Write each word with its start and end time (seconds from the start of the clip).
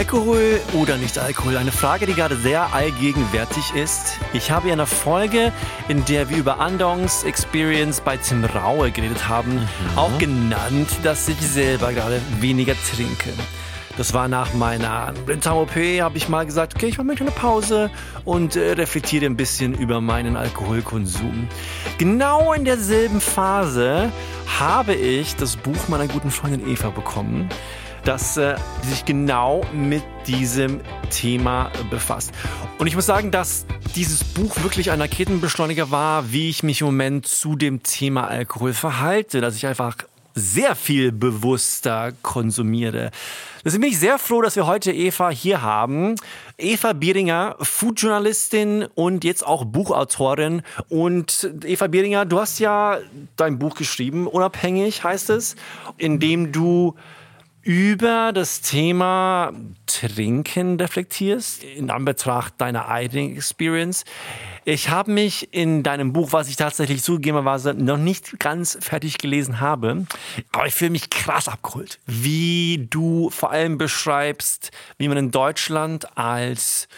Alkohol 0.00 0.58
oder 0.72 0.96
nicht 0.96 1.18
Alkohol? 1.18 1.58
Eine 1.58 1.72
Frage, 1.72 2.06
die 2.06 2.14
gerade 2.14 2.34
sehr 2.34 2.72
allgegenwärtig 2.72 3.74
ist. 3.74 4.18
Ich 4.32 4.50
habe 4.50 4.68
ja 4.68 4.72
eine 4.72 4.86
Folge, 4.86 5.52
in 5.88 6.06
der 6.06 6.30
wir 6.30 6.38
über 6.38 6.58
Andongs 6.58 7.22
Experience 7.24 8.00
bei 8.00 8.16
Tim 8.16 8.42
Raue 8.46 8.92
geredet 8.92 9.28
haben, 9.28 9.56
mhm. 9.56 9.60
auch 9.96 10.16
genannt, 10.16 10.88
dass 11.02 11.28
ich 11.28 11.38
selber 11.42 11.92
gerade 11.92 12.18
weniger 12.40 12.72
trinke. 12.94 13.28
Das 13.98 14.14
war 14.14 14.26
nach 14.26 14.54
meiner 14.54 15.12
Blinddarm-OP, 15.26 15.76
habe 16.00 16.16
ich 16.16 16.30
mal 16.30 16.46
gesagt, 16.46 16.76
okay, 16.76 16.86
ich 16.86 16.96
mache 16.96 17.06
mir 17.08 17.20
eine 17.20 17.30
Pause 17.30 17.90
und 18.24 18.56
äh, 18.56 18.72
reflektiere 18.72 19.26
ein 19.26 19.36
bisschen 19.36 19.74
über 19.74 20.00
meinen 20.00 20.34
Alkoholkonsum. 20.34 21.46
Genau 21.98 22.54
in 22.54 22.64
derselben 22.64 23.20
Phase 23.20 24.10
habe 24.58 24.94
ich 24.94 25.36
das 25.36 25.56
Buch 25.56 25.88
meiner 25.88 26.08
guten 26.08 26.30
Freundin 26.30 26.66
Eva 26.66 26.88
bekommen 26.88 27.50
das 28.04 28.36
äh, 28.36 28.56
sich 28.82 29.04
genau 29.04 29.62
mit 29.72 30.02
diesem 30.26 30.80
Thema 31.10 31.70
befasst. 31.90 32.32
Und 32.78 32.86
ich 32.86 32.94
muss 32.94 33.06
sagen, 33.06 33.30
dass 33.30 33.66
dieses 33.94 34.24
Buch 34.24 34.62
wirklich 34.62 34.90
ein 34.90 35.00
Raketenbeschleuniger 35.00 35.90
war, 35.90 36.32
wie 36.32 36.48
ich 36.48 36.62
mich 36.62 36.80
im 36.80 36.86
Moment 36.86 37.26
zu 37.26 37.56
dem 37.56 37.82
Thema 37.82 38.28
Alkohol 38.28 38.72
verhalte, 38.72 39.40
dass 39.40 39.56
ich 39.56 39.66
einfach 39.66 39.96
sehr 40.34 40.76
viel 40.76 41.12
bewusster 41.12 42.12
konsumiere. 42.22 43.10
Deswegen 43.64 43.82
bin 43.82 43.90
ich 43.90 43.98
sehr 43.98 44.18
froh, 44.18 44.40
dass 44.40 44.56
wir 44.56 44.66
heute 44.66 44.92
Eva 44.92 45.28
hier 45.30 45.60
haben. 45.60 46.14
Eva 46.56 46.92
Bieringer, 46.92 47.56
Foodjournalistin 47.60 48.86
und 48.94 49.24
jetzt 49.24 49.46
auch 49.46 49.64
Buchautorin. 49.64 50.62
Und 50.88 51.50
Eva 51.64 51.88
Bieringer, 51.88 52.24
du 52.24 52.40
hast 52.40 52.58
ja 52.58 52.98
dein 53.36 53.58
Buch 53.58 53.74
geschrieben, 53.74 54.26
unabhängig 54.26 55.04
heißt 55.04 55.30
es, 55.30 55.56
in 55.98 56.20
dem 56.20 56.52
du 56.52 56.94
über 57.62 58.32
das 58.32 58.62
Thema 58.62 59.52
Trinken 59.86 60.80
reflektierst, 60.80 61.62
in 61.62 61.90
Anbetracht 61.90 62.54
deiner 62.58 62.88
eigenen 62.88 63.36
Experience. 63.36 64.04
Ich 64.64 64.88
habe 64.88 65.10
mich 65.10 65.52
in 65.52 65.82
deinem 65.82 66.12
Buch, 66.12 66.32
was 66.32 66.48
ich 66.48 66.56
tatsächlich 66.56 67.02
zugegebenerweise 67.02 67.74
noch 67.74 67.98
nicht 67.98 68.38
ganz 68.38 68.78
fertig 68.80 69.18
gelesen 69.18 69.60
habe, 69.60 70.06
aber 70.52 70.66
ich 70.66 70.74
fühle 70.74 70.90
mich 70.90 71.10
krass 71.10 71.48
abgeholt, 71.48 71.98
wie 72.06 72.86
du 72.90 73.30
vor 73.30 73.50
allem 73.50 73.76
beschreibst, 73.76 74.70
wie 74.96 75.08
man 75.08 75.18
in 75.18 75.30
Deutschland 75.30 76.16
als 76.16 76.88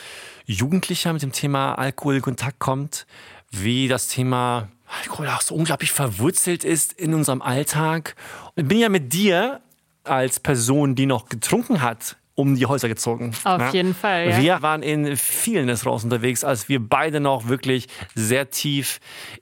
Jugendlicher 0.44 1.12
mit 1.12 1.22
dem 1.22 1.32
Thema 1.32 1.74
Alkohol 1.74 2.16
in 2.16 2.22
Kontakt 2.22 2.58
kommt, 2.60 3.06
wie 3.50 3.88
das 3.88 4.08
Thema 4.08 4.68
Alkohol 5.02 5.28
auch 5.28 5.42
so 5.42 5.54
unglaublich 5.54 5.90
verwurzelt 5.90 6.64
ist 6.64 6.92
in 6.92 7.14
unserem 7.14 7.42
Alltag. 7.42 8.14
Ich 8.54 8.66
bin 8.66 8.78
ja 8.78 8.88
mit 8.88 9.12
dir 9.12 9.60
als 10.04 10.40
Person, 10.40 10.94
die 10.94 11.06
noch 11.06 11.28
getrunken 11.28 11.82
hat, 11.82 12.16
um 12.34 12.56
die 12.56 12.66
Häuser 12.66 12.88
gezogen. 12.88 13.32
Auf 13.44 13.60
ja. 13.60 13.70
jeden 13.70 13.94
Fall. 13.94 14.30
Ja. 14.30 14.40
Wir 14.40 14.62
waren 14.62 14.82
in 14.82 15.16
vielen 15.16 15.68
Restaurants 15.68 16.04
unterwegs, 16.04 16.44
als 16.44 16.68
wir 16.68 16.80
beide 16.80 17.20
noch 17.20 17.48
wirklich 17.48 17.88
sehr 18.14 18.50
tief 18.50 19.00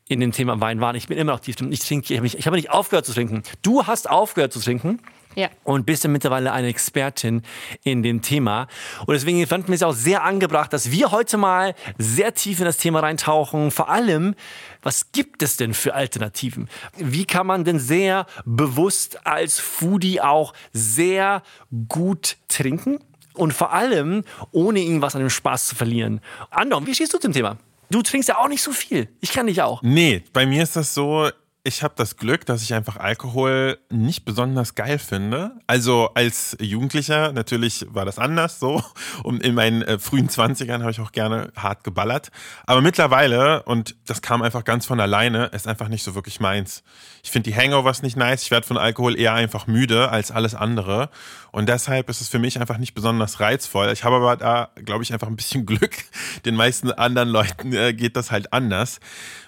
in 0.09 0.21
dem 0.21 0.33
Thema 0.33 0.61
Wein 0.61 0.81
waren. 0.81 0.97
Ich 0.97 1.07
bin 1.07 1.17
immer 1.17 1.33
noch 1.33 1.41
tief 1.41 1.57
drin. 1.57 1.71
Ich 1.73 1.81
trinke, 1.81 2.13
ich 2.13 2.47
habe 2.47 2.57
nicht 2.57 2.71
aufgehört 2.71 3.07
zu 3.07 3.13
trinken. 3.13 3.43
Du 3.63 3.87
hast 3.87 4.11
aufgehört 4.11 4.53
zu 4.53 4.61
trinken. 4.61 5.01
Ja. 5.37 5.49
Und 5.65 5.87
bist 5.87 6.05
ja 6.05 6.11
mittlerweile 6.11 6.53
eine 6.53 6.69
Expertin 6.69 7.43
in 7.85 8.03
dem 8.03 8.21
Thema. 8.23 8.67
Und 9.07 9.15
deswegen 9.15 9.47
fand 9.47 9.69
mir 9.69 9.77
es 9.77 9.83
auch 9.83 9.95
sehr 9.95 10.25
angebracht, 10.25 10.73
dass 10.73 10.91
wir 10.91 11.13
heute 11.13 11.37
mal 11.37 11.75
sehr 11.99 12.35
tief 12.35 12.59
in 12.59 12.65
das 12.65 12.79
Thema 12.79 13.01
reintauchen. 13.01 13.71
Vor 13.71 13.89
allem, 13.89 14.35
was 14.83 15.13
gibt 15.13 15.43
es 15.43 15.57
denn 15.57 15.75
für 15.75 15.95
Alternativen? 15.95 16.69
Wie 16.97 17.25
kann 17.25 17.47
man 17.47 17.65
denn 17.65 17.79
sehr 17.79 18.27
bewusst 18.45 19.27
als 19.27 19.61
Foodie 19.61 20.21
auch 20.21 20.53
sehr 20.73 21.43
gut 21.89 22.37
trinken? 22.49 22.99
Und 23.35 23.53
vor 23.53 23.73
allem, 23.73 24.25
ohne 24.51 24.81
irgendwas 24.81 25.15
an 25.15 25.21
dem 25.21 25.31
Spaß 25.31 25.69
zu 25.69 25.77
verlieren. 25.77 26.21
Andom, 26.51 26.87
wie 26.87 26.95
stehst 26.95 27.15
du 27.15 27.19
zum 27.19 27.33
Thema? 27.33 27.57
Du 27.89 28.03
trinkst 28.03 28.29
ja 28.29 28.39
auch 28.39 28.49
nicht 28.49 28.63
so 28.63 28.73
viel. 28.73 29.09
Ich 29.21 29.33
kann 29.33 29.47
dich 29.47 29.63
auch. 29.63 29.83
Nee, 29.83 30.23
bei 30.33 30.47
mir 30.47 30.63
ist 30.63 30.77
das 30.77 30.93
so, 30.95 31.29
ich 31.63 31.83
habe 31.83 31.93
das 31.97 32.17
Glück, 32.17 32.47
dass 32.47 32.63
ich 32.63 32.73
einfach 32.73 32.97
Alkohol 32.97 33.79
nicht 33.91 34.25
besonders 34.25 34.75
geil 34.75 34.99
finde. 34.99 35.53
Also 35.67 36.11
als 36.15 36.57
Jugendlicher 36.59 37.33
natürlich 37.33 37.87
war 37.91 38.07
das 38.07 38.19
anders 38.19 38.59
so. 38.59 38.83
Und 39.23 39.43
in 39.43 39.55
meinen 39.55 39.83
äh, 39.83 39.99
frühen 39.99 40.31
Zwanzigern 40.31 40.81
habe 40.81 40.91
ich 40.91 41.01
auch 41.01 41.13
gerne 41.13 41.53
hart 41.57 41.85
geballert. 41.85 42.31
Aber 42.67 42.81
mittlerweile, 42.81 43.63
und 43.65 43.95
das 44.07 44.23
kam 44.23 44.41
einfach 44.41 44.65
ganz 44.65 44.87
von 44.87 45.01
alleine, 45.01 45.47
ist 45.47 45.69
einfach 45.69 45.89
nicht 45.89 46.03
so 46.03 46.15
wirklich 46.15 46.41
meins. 46.41 46.83
Ich 47.23 47.31
finde 47.31 47.51
die 47.51 47.57
Hangovers 47.57 48.03
nicht 48.03 48.17
nice. 48.17 48.43
Ich 48.43 48.51
werde 48.51 48.67
von 48.67 48.79
Alkohol 48.79 49.19
eher 49.19 49.35
einfach 49.35 49.67
müde 49.67 50.09
als 50.09 50.31
alles 50.31 50.55
andere. 50.55 51.11
Und 51.53 51.69
deshalb 51.69 52.09
ist 52.09 52.21
es 52.21 52.29
für 52.29 52.39
mich 52.39 52.61
einfach 52.61 52.79
nicht 52.79 52.95
besonders 52.95 53.41
reizvoll. 53.41 53.91
Ich 53.93 54.05
habe 54.05 54.17
aber 54.17 54.37
da, 54.37 54.71
glaube 54.85 55.03
ich, 55.03 55.13
einfach 55.13 55.27
ein 55.27 55.37
bisschen 55.37 55.67
Glück. 55.67 55.97
Den 56.45 56.55
meisten 56.55 56.91
anderen 56.93 57.29
Leuten 57.29 57.73
äh, 57.73 57.93
geht 57.93 58.17
das 58.17 58.31
halt 58.31 58.53
anders. 58.53 59.01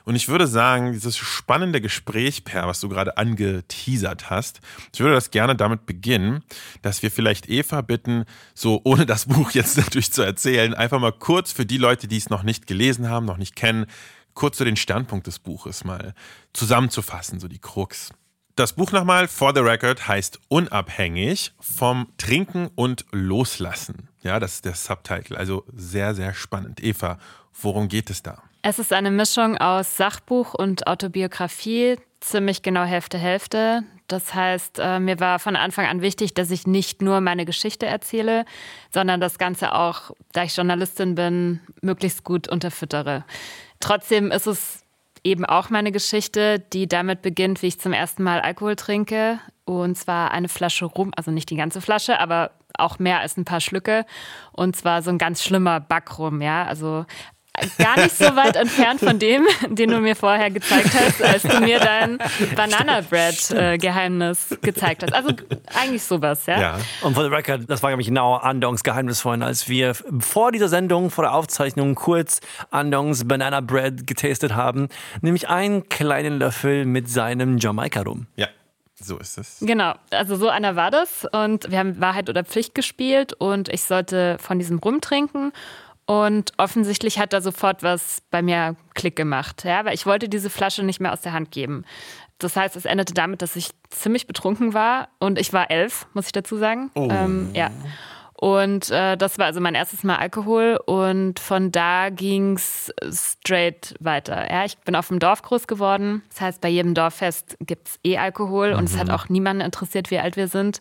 Und 0.05 0.17
ich 0.17 0.29
würde 0.29 0.47
sagen, 0.47 0.93
dieses 0.93 1.17
spannende 1.17 1.81
Gespräch, 1.81 2.45
Per, 2.45 2.67
was 2.67 2.81
du 2.81 2.89
gerade 2.89 3.17
angeteasert 3.17 4.31
hast, 4.31 4.61
ich 4.93 5.01
würde 5.01 5.15
das 5.15 5.31
gerne 5.31 5.55
damit 5.55 5.87
beginnen, 5.87 6.43
dass 6.83 7.03
wir 7.03 7.11
vielleicht 7.11 7.49
Eva 7.49 7.83
bitten, 7.83 8.25
so 8.55 8.81
ohne 8.84 9.07
das 9.07 9.27
Buch 9.27 9.53
jetzt 9.53 9.77
natürlich 9.77 10.13
zu 10.13 10.23
erzählen, 10.23 10.75
einfach 10.75 11.01
mal 11.01 11.13
kurz 11.13 11.53
für 11.53 11.67
die 11.67 11.79
Leute, 11.79 12.09
die 12.09 12.17
es 12.17 12.31
noch 12.31 12.43
nicht 12.43 12.67
gelesen 12.67 13.09
haben, 13.09 13.27
noch 13.27 13.39
nicht 13.39 13.55
kennen, 13.55 13.87
kurz 14.34 14.59
so 14.59 14.65
den 14.65 14.77
Standpunkt 14.77 15.27
des 15.27 15.39
Buches 15.39 15.84
mal 15.84 16.15
zusammenzufassen, 16.53 17.39
so 17.39 17.49
die 17.49 17.59
Krux. 17.59 18.11
Das 18.55 18.75
Buch 18.75 18.93
nochmal, 18.93 19.29
for 19.29 19.55
the 19.55 19.61
record, 19.61 20.07
heißt 20.07 20.39
Unabhängig 20.49 21.53
vom 21.59 22.09
Trinken 22.19 22.69
und 22.75 23.07
Loslassen. 23.11 24.11
Ja, 24.23 24.39
das 24.39 24.57
ist 24.57 24.67
der 24.67 24.75
Subtitle. 24.75 25.39
Also 25.39 25.65
sehr, 25.75 26.15
sehr 26.15 26.35
spannend. 26.35 26.83
Eva, 26.83 27.19
worum 27.63 27.89
geht 27.89 28.11
es 28.11 28.23
da? 28.23 28.43
Es 28.61 28.79
ist 28.79 28.93
eine 28.93 29.11
Mischung 29.11 29.57
aus 29.57 29.97
Sachbuch 29.97 30.53
und 30.53 30.87
Autobiografie, 30.87 31.97
ziemlich 32.21 32.61
genau 32.61 32.85
Hälfte, 32.85 33.17
Hälfte. 33.17 33.85
Das 34.07 34.35
heißt, 34.35 34.79
äh, 34.81 35.01
mir 35.01 35.19
war 35.19 35.39
von 35.39 35.57
Anfang 35.57 35.87
an 35.87 36.03
wichtig, 36.03 36.34
dass 36.34 36.51
ich 36.51 36.67
nicht 36.67 37.01
nur 37.01 37.23
meine 37.23 37.47
Geschichte 37.47 37.87
erzähle, 37.87 38.45
sondern 38.93 39.19
das 39.23 39.39
Ganze 39.39 39.75
auch, 39.75 40.11
da 40.33 40.45
ich 40.45 40.55
Journalistin 40.55 41.15
bin, 41.15 41.61
möglichst 41.81 42.23
gut 42.23 42.49
unterfüttere. 42.49 43.25
Trotzdem 43.81 44.31
ist 44.31 44.47
es 44.47 44.81
eben 45.25 45.44
auch 45.44 45.71
meine 45.71 45.93
Geschichte, 45.93 46.59
die 46.59 46.88
damit 46.88 47.22
beginnt, 47.22 47.62
wie 47.62 47.69
ich 47.69 47.81
zum 47.81 47.93
ersten 47.93 48.22
Mal 48.22 48.41
Alkohol 48.41 48.77
trinke. 48.77 49.38
Und 49.65 49.97
zwar 49.97 50.33
eine 50.33 50.49
Flasche 50.49 50.87
rum, 50.87 51.12
also 51.16 51.31
nicht 51.31 51.50
die 51.50 51.56
ganze 51.56 51.81
Flasche, 51.81 52.19
aber 52.19 52.50
auch 52.77 52.99
mehr 52.99 53.21
als 53.21 53.37
ein 53.37 53.44
paar 53.44 53.60
Schlücke. 53.60 54.05
Und 54.53 54.77
zwar 54.77 55.03
so 55.03 55.10
ein 55.10 55.19
ganz 55.19 55.43
schlimmer 55.43 55.81
Backrum, 55.81 56.41
ja. 56.41 56.65
Also 56.65 57.06
gar 57.78 57.99
nicht 58.00 58.17
so 58.17 58.25
weit 58.37 58.56
entfernt 58.56 59.00
von 59.00 59.19
dem, 59.19 59.47
den 59.69 59.91
du 59.91 60.00
mir 60.00 60.17
vorher 60.17 60.50
gezeigt 60.50 60.91
hast, 60.95 61.22
als 61.22 61.42
du 61.42 61.60
mir 61.60 61.78
dein 61.78 62.19
Banana 62.57 63.01
Bread 63.01 63.51
äh, 63.51 63.78
Geheimnis 63.78 64.57
gezeigt 64.63 65.03
hast. 65.03 65.15
Also 65.15 65.34
eigentlich 65.75 66.03
sowas, 66.03 66.47
ja. 66.47 66.60
ja. 66.60 66.78
Und 67.03 67.15
for 67.15 67.25
the 67.25 67.31
record, 67.31 67.63
das 67.69 67.83
war 67.83 67.91
glaube 67.91 68.03
ich 68.03 68.09
genau 68.09 68.34
Andongs 68.36 68.83
Geheimnis 68.83 69.21
vorhin, 69.21 69.42
als 69.42 69.69
wir 69.69 69.95
vor 70.21 70.53
dieser 70.53 70.69
Sendung, 70.69 71.10
vor 71.10 71.25
der 71.25 71.34
Aufzeichnung 71.34 71.95
kurz 71.95 72.41
Andongs 72.71 73.27
Banana 73.27 73.60
Bread 73.60 74.07
getestet 74.07 74.54
haben, 74.54 74.89
nämlich 75.21 75.48
einen 75.48 75.89
kleinen 75.89 76.39
Löffel 76.39 76.84
mit 76.84 77.09
seinem 77.09 77.59
Jamaika 77.59 78.03
rum. 78.03 78.27
Ja. 78.36 78.48
So 79.04 79.19
ist 79.19 79.36
es. 79.36 79.59
Genau, 79.60 79.95
also 80.10 80.36
so 80.36 80.48
einer 80.48 80.77
war 80.77 80.91
das. 80.91 81.27
Und 81.33 81.71
wir 81.71 81.78
haben 81.78 82.01
Wahrheit 82.01 82.31
oder 82.31 82.45
Pflicht 82.45 82.75
gespielt 82.75 83.33
und 83.33 83.69
ich 83.69 83.83
sollte 83.83 84.36
von 84.39 84.59
diesem 84.59 84.78
Rum 84.78 85.01
trinken. 85.01 85.53
Und 86.07 86.53
offensichtlich 86.57 87.19
hat 87.19 87.33
da 87.33 87.41
sofort 87.41 87.83
was 87.83 88.22
bei 88.31 88.43
mir 88.43 88.77
Klick 88.95 89.16
gemacht, 89.16 89.65
ja, 89.65 89.84
weil 89.84 89.95
ich 89.95 90.04
wollte 90.04 90.28
diese 90.28 90.51
Flasche 90.51 90.83
nicht 90.83 91.01
mehr 91.01 91.13
aus 91.13 91.21
der 91.21 91.33
Hand 91.33 91.51
geben. 91.53 91.84
Das 92.39 92.57
heißt, 92.57 92.75
es 92.77 92.84
endete 92.84 93.15
damit, 93.15 93.41
dass 93.41 93.54
ich 93.54 93.71
ziemlich 93.91 94.27
betrunken 94.27 94.75
war 94.75 95.09
und 95.21 95.39
ich 95.39 95.53
war 95.53 95.71
elf, 95.71 96.07
muss 96.13 96.27
ich 96.27 96.33
dazu 96.33 96.57
sagen. 96.57 96.91
Oh. 96.95 97.09
Ähm, 97.10 97.51
ja. 97.54 97.71
Und 98.43 98.91
äh, 98.91 99.16
das 99.16 99.39
war 99.39 99.47
also 99.47 99.60
mein 99.60 99.77
erstes 99.77 100.03
Mal 100.03 100.16
Alkohol 100.16 100.77
und 100.84 101.39
von 101.39 101.71
da 101.71 102.10
ging's 102.10 102.93
straight 103.13 103.95
weiter. 104.01 104.51
Ja, 104.51 104.65
ich 104.65 104.77
bin 104.78 104.97
auf 104.97 105.07
dem 105.07 105.21
Dorf 105.21 105.43
groß 105.43 105.69
geworden. 105.69 106.22
Das 106.31 106.41
heißt, 106.41 106.60
bei 106.60 106.69
jedem 106.69 106.95
Dorffest 106.95 107.57
gibt's 107.60 108.01
eh 108.03 108.19
Alkohol 108.19 108.72
mhm. 108.72 108.78
und 108.78 108.84
es 108.87 108.98
hat 108.98 109.07
mhm. 109.07 109.15
auch 109.15 109.28
niemanden 109.28 109.63
interessiert, 109.63 110.10
wie 110.10 110.19
alt 110.19 110.34
wir 110.34 110.48
sind. 110.48 110.81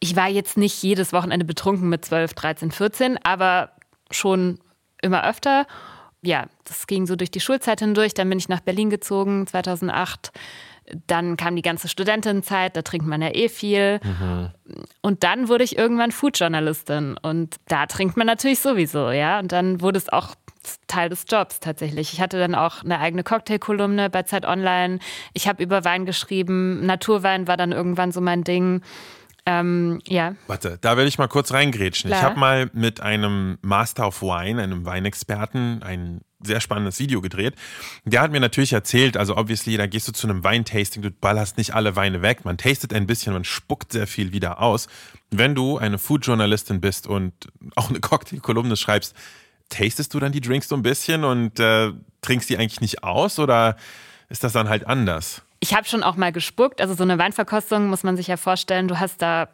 Ich 0.00 0.16
war 0.16 0.28
jetzt 0.28 0.56
nicht 0.56 0.82
jedes 0.82 1.12
Wochenende 1.12 1.44
betrunken 1.44 1.90
mit 1.90 2.06
12, 2.06 2.32
13, 2.32 2.70
14, 2.70 3.18
aber 3.22 3.72
schon 4.10 4.58
immer 5.02 5.28
öfter. 5.28 5.66
Ja, 6.22 6.46
das 6.64 6.86
ging 6.86 7.06
so 7.06 7.16
durch 7.16 7.30
die 7.30 7.40
Schulzeit 7.40 7.80
hindurch. 7.80 8.14
Dann 8.14 8.28
bin 8.28 8.38
ich 8.38 8.48
nach 8.48 8.60
Berlin 8.60 8.90
gezogen, 8.90 9.46
2008. 9.46 10.32
Dann 11.06 11.36
kam 11.36 11.54
die 11.54 11.62
ganze 11.62 11.86
Studentenzeit, 11.86 12.74
da 12.74 12.82
trinkt 12.82 13.06
man 13.06 13.20
ja 13.20 13.34
eh 13.34 13.48
viel. 13.48 14.00
Mhm. 14.02 14.50
Und 15.02 15.22
dann 15.22 15.48
wurde 15.48 15.64
ich 15.64 15.76
irgendwann 15.76 16.12
Foodjournalistin 16.12 17.18
und 17.20 17.56
da 17.68 17.86
trinkt 17.86 18.16
man 18.16 18.26
natürlich 18.26 18.60
sowieso, 18.60 19.10
ja. 19.10 19.38
Und 19.38 19.52
dann 19.52 19.82
wurde 19.82 19.98
es 19.98 20.08
auch 20.08 20.34
Teil 20.86 21.08
des 21.08 21.24
Jobs 21.28 21.60
tatsächlich. 21.60 22.12
Ich 22.12 22.20
hatte 22.20 22.38
dann 22.38 22.54
auch 22.54 22.82
eine 22.82 22.98
eigene 22.98 23.22
Cocktailkolumne 23.22 24.10
bei 24.10 24.22
Zeit 24.24 24.44
Online. 24.44 24.98
Ich 25.34 25.46
habe 25.46 25.62
über 25.62 25.84
Wein 25.84 26.06
geschrieben. 26.06 26.84
Naturwein 26.84 27.46
war 27.46 27.56
dann 27.56 27.72
irgendwann 27.72 28.12
so 28.12 28.20
mein 28.20 28.44
Ding. 28.44 28.82
Ähm, 29.50 30.00
ja. 30.06 30.34
Warte, 30.46 30.76
da 30.78 30.98
werde 30.98 31.08
ich 31.08 31.16
mal 31.16 31.26
kurz 31.26 31.52
reingrätschen. 31.52 32.10
Klar. 32.10 32.20
Ich 32.20 32.26
habe 32.26 32.38
mal 32.38 32.70
mit 32.74 33.00
einem 33.00 33.56
Master 33.62 34.08
of 34.08 34.20
Wine, 34.20 34.62
einem 34.62 34.84
Weinexperten, 34.84 35.82
ein 35.82 36.20
sehr 36.40 36.60
spannendes 36.60 36.98
Video 36.98 37.22
gedreht. 37.22 37.54
Der 38.04 38.20
hat 38.20 38.30
mir 38.30 38.40
natürlich 38.40 38.74
erzählt, 38.74 39.16
also 39.16 39.36
obviously, 39.38 39.78
da 39.78 39.86
gehst 39.86 40.06
du 40.06 40.12
zu 40.12 40.28
einem 40.28 40.44
Weintasting, 40.44 41.02
du 41.02 41.10
ballerst 41.10 41.56
nicht 41.56 41.74
alle 41.74 41.96
Weine 41.96 42.20
weg, 42.20 42.44
man 42.44 42.58
tastet 42.58 42.92
ein 42.92 43.06
bisschen, 43.06 43.32
man 43.32 43.44
spuckt 43.44 43.92
sehr 43.92 44.06
viel 44.06 44.32
wieder 44.32 44.60
aus. 44.60 44.86
Wenn 45.30 45.54
du 45.54 45.78
eine 45.78 45.98
Food-Journalistin 45.98 46.80
bist 46.82 47.06
und 47.06 47.32
auch 47.74 47.88
eine 47.88 48.00
Cocktailkolumne 48.00 48.76
schreibst, 48.76 49.16
tastest 49.70 50.12
du 50.12 50.20
dann 50.20 50.32
die 50.32 50.42
Drinks 50.42 50.68
so 50.68 50.76
ein 50.76 50.82
bisschen 50.82 51.24
und 51.24 51.58
äh, 51.58 51.92
trinkst 52.20 52.50
die 52.50 52.58
eigentlich 52.58 52.82
nicht 52.82 53.02
aus 53.02 53.38
oder 53.38 53.76
ist 54.28 54.44
das 54.44 54.52
dann 54.52 54.68
halt 54.68 54.86
anders? 54.86 55.42
Ich 55.60 55.74
habe 55.74 55.86
schon 55.86 56.02
auch 56.02 56.16
mal 56.16 56.32
gespuckt. 56.32 56.80
Also 56.80 56.94
so 56.94 57.02
eine 57.02 57.18
Weinverkostung 57.18 57.88
muss 57.88 58.02
man 58.02 58.16
sich 58.16 58.28
ja 58.28 58.36
vorstellen. 58.36 58.88
Du 58.88 58.98
hast 59.00 59.22
da 59.22 59.48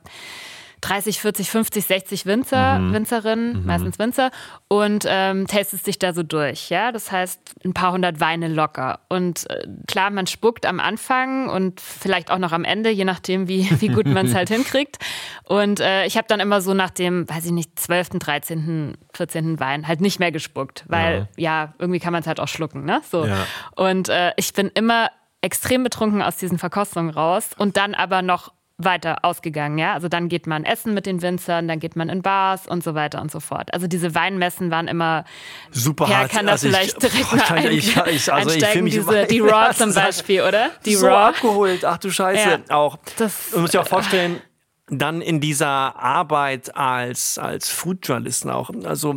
30, 0.84 1.18
40, 1.18 1.50
50, 1.50 1.84
60 1.86 2.26
Winzer, 2.26 2.78
mhm. 2.78 2.92
Winzerinnen, 2.92 3.60
mhm. 3.60 3.66
meistens 3.66 3.98
Winzer, 3.98 4.30
und 4.68 5.06
ähm, 5.08 5.46
tastest 5.46 5.86
dich 5.86 5.98
da 5.98 6.12
so 6.12 6.22
durch. 6.22 6.68
Ja, 6.68 6.92
das 6.92 7.10
heißt 7.10 7.54
ein 7.64 7.72
paar 7.72 7.92
hundert 7.92 8.20
Weine 8.20 8.48
locker. 8.48 9.00
Und 9.08 9.48
äh, 9.48 9.66
klar, 9.86 10.10
man 10.10 10.26
spuckt 10.26 10.66
am 10.66 10.80
Anfang 10.80 11.48
und 11.48 11.80
vielleicht 11.80 12.30
auch 12.30 12.38
noch 12.38 12.52
am 12.52 12.64
Ende, 12.64 12.90
je 12.90 13.06
nachdem, 13.06 13.48
wie, 13.48 13.66
wie 13.80 13.88
gut 13.88 14.06
man 14.06 14.26
es 14.26 14.34
halt 14.34 14.50
hinkriegt. 14.50 14.98
Und 15.44 15.80
äh, 15.80 16.04
ich 16.04 16.18
habe 16.18 16.26
dann 16.28 16.40
immer 16.40 16.60
so 16.60 16.74
nach 16.74 16.90
dem, 16.90 17.28
weiß 17.30 17.46
ich 17.46 17.52
nicht, 17.52 17.78
12., 17.78 18.10
13., 18.18 18.98
14. 19.14 19.60
Wein 19.60 19.88
halt 19.88 20.00
nicht 20.02 20.20
mehr 20.20 20.32
gespuckt, 20.32 20.84
weil 20.88 21.28
ja, 21.36 21.64
ja 21.64 21.74
irgendwie 21.78 22.00
kann 22.00 22.12
man 22.12 22.20
es 22.20 22.26
halt 22.26 22.40
auch 22.40 22.48
schlucken. 22.48 22.84
Ne? 22.84 23.00
So. 23.10 23.24
Ja. 23.24 23.46
Und 23.74 24.10
äh, 24.10 24.32
ich 24.36 24.52
bin 24.52 24.70
immer 24.74 25.08
extrem 25.44 25.84
betrunken 25.84 26.22
aus 26.22 26.36
diesen 26.36 26.58
Verkostungen 26.58 27.10
raus 27.10 27.50
und 27.58 27.76
dann 27.76 27.94
aber 27.94 28.22
noch 28.22 28.52
weiter 28.76 29.18
ausgegangen, 29.24 29.78
ja. 29.78 29.92
Also 29.92 30.08
dann 30.08 30.28
geht 30.28 30.46
man 30.46 30.64
essen 30.64 30.94
mit 30.94 31.06
den 31.06 31.22
Winzern, 31.22 31.68
dann 31.68 31.78
geht 31.78 31.94
man 31.94 32.08
in 32.08 32.22
Bars 32.22 32.66
und 32.66 32.82
so 32.82 32.94
weiter 32.94 33.20
und 33.20 33.30
so 33.30 33.38
fort. 33.38 33.72
Also 33.72 33.86
diese 33.86 34.14
Weinmessen 34.14 34.70
waren 34.70 34.88
immer 34.88 35.24
super 35.70 36.08
hart. 36.08 36.32
kann 36.32 36.46
das 36.46 36.64
also 36.64 36.68
vielleicht 36.68 36.94
ich, 36.94 37.10
direkt 37.10 37.30
boah, 37.30 37.36
mal 37.36 37.58
ein, 37.58 37.72
ich, 37.72 37.96
ich, 37.96 38.32
also 38.32 38.50
einsteigen, 38.50 38.86
diese, 38.86 39.26
die 39.26 39.40
Raw 39.40 39.72
zum 39.74 39.94
Beispiel, 39.94 40.42
oder? 40.42 40.70
Die 40.86 40.96
so 40.96 41.06
Raw. 41.06 41.28
abgeholt. 41.28 41.84
Ach 41.84 41.98
du 41.98 42.10
Scheiße. 42.10 42.62
Ja, 42.68 42.76
auch. 42.76 42.98
Das, 43.18 43.50
du 43.52 43.60
musst 43.60 43.74
dir 43.74 43.82
auch 43.82 43.88
vorstellen, 43.88 44.40
dann 44.88 45.20
in 45.22 45.40
dieser 45.40 45.96
Arbeit 45.96 46.76
als, 46.76 47.38
als 47.38 47.70
Foodjournalisten 47.70 48.50
auch, 48.50 48.70
also 48.84 49.16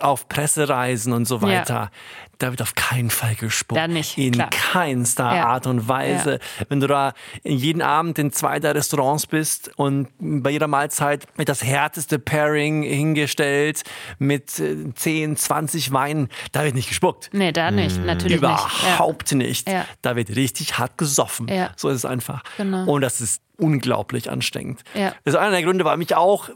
auf 0.00 0.28
Pressereisen 0.28 1.12
und 1.12 1.26
so 1.26 1.42
weiter, 1.42 1.74
ja. 1.74 1.90
da 2.38 2.50
wird 2.50 2.62
auf 2.62 2.74
keinen 2.74 3.10
Fall 3.10 3.34
gespuckt. 3.34 3.78
Da 3.78 3.88
nicht, 3.88 4.16
in 4.16 4.32
klar. 4.32 4.48
keinster 4.50 5.34
ja. 5.34 5.46
Art 5.46 5.66
und 5.66 5.88
Weise. 5.88 6.34
Ja. 6.34 6.66
Wenn 6.68 6.80
du 6.80 6.86
da 6.86 7.12
jeden 7.42 7.82
Abend 7.82 8.18
in 8.18 8.32
zwei 8.32 8.60
der 8.60 8.74
Restaurants 8.74 9.26
bist 9.26 9.70
und 9.76 10.08
bei 10.18 10.50
jeder 10.50 10.68
Mahlzeit 10.68 11.26
mit 11.36 11.48
das 11.48 11.64
härteste 11.64 12.18
Pairing 12.18 12.82
hingestellt 12.82 13.82
mit 14.18 14.50
10, 14.50 15.32
äh, 15.32 15.34
20 15.34 15.92
Weinen, 15.92 16.28
da 16.52 16.64
wird 16.64 16.74
nicht 16.74 16.88
gespuckt. 16.88 17.30
Nee, 17.32 17.52
da 17.52 17.70
nicht, 17.70 17.98
mhm. 17.98 18.06
natürlich 18.06 18.38
Überhaupt 18.38 19.32
nicht. 19.32 19.66
nicht. 19.66 19.86
Da 20.00 20.16
wird 20.16 20.30
richtig 20.30 20.78
hart 20.78 20.96
gesoffen. 20.96 21.50
So 21.76 21.88
ist 21.88 21.96
es 21.96 22.04
einfach. 22.04 22.42
Genau. 22.56 22.90
Und 22.90 23.02
das 23.02 23.20
ist 23.20 23.42
unglaublich 23.62 24.30
anstrengend. 24.30 24.82
Ja. 24.94 25.14
Das 25.24 25.34
ist 25.34 25.40
einer 25.40 25.52
der 25.52 25.62
Gründe, 25.62 25.84
warum 25.84 26.00
ich 26.00 26.14
auch 26.14 26.50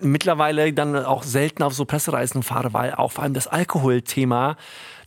mittlerweile 0.00 0.72
dann 0.72 0.96
auch 0.96 1.22
selten 1.22 1.62
auf 1.62 1.74
so 1.74 1.84
Pressereisen 1.84 2.42
fahre, 2.42 2.72
weil 2.72 2.94
auch 2.94 3.12
vor 3.12 3.24
allem 3.24 3.34
das 3.34 3.46
Alkoholthema 3.46 4.56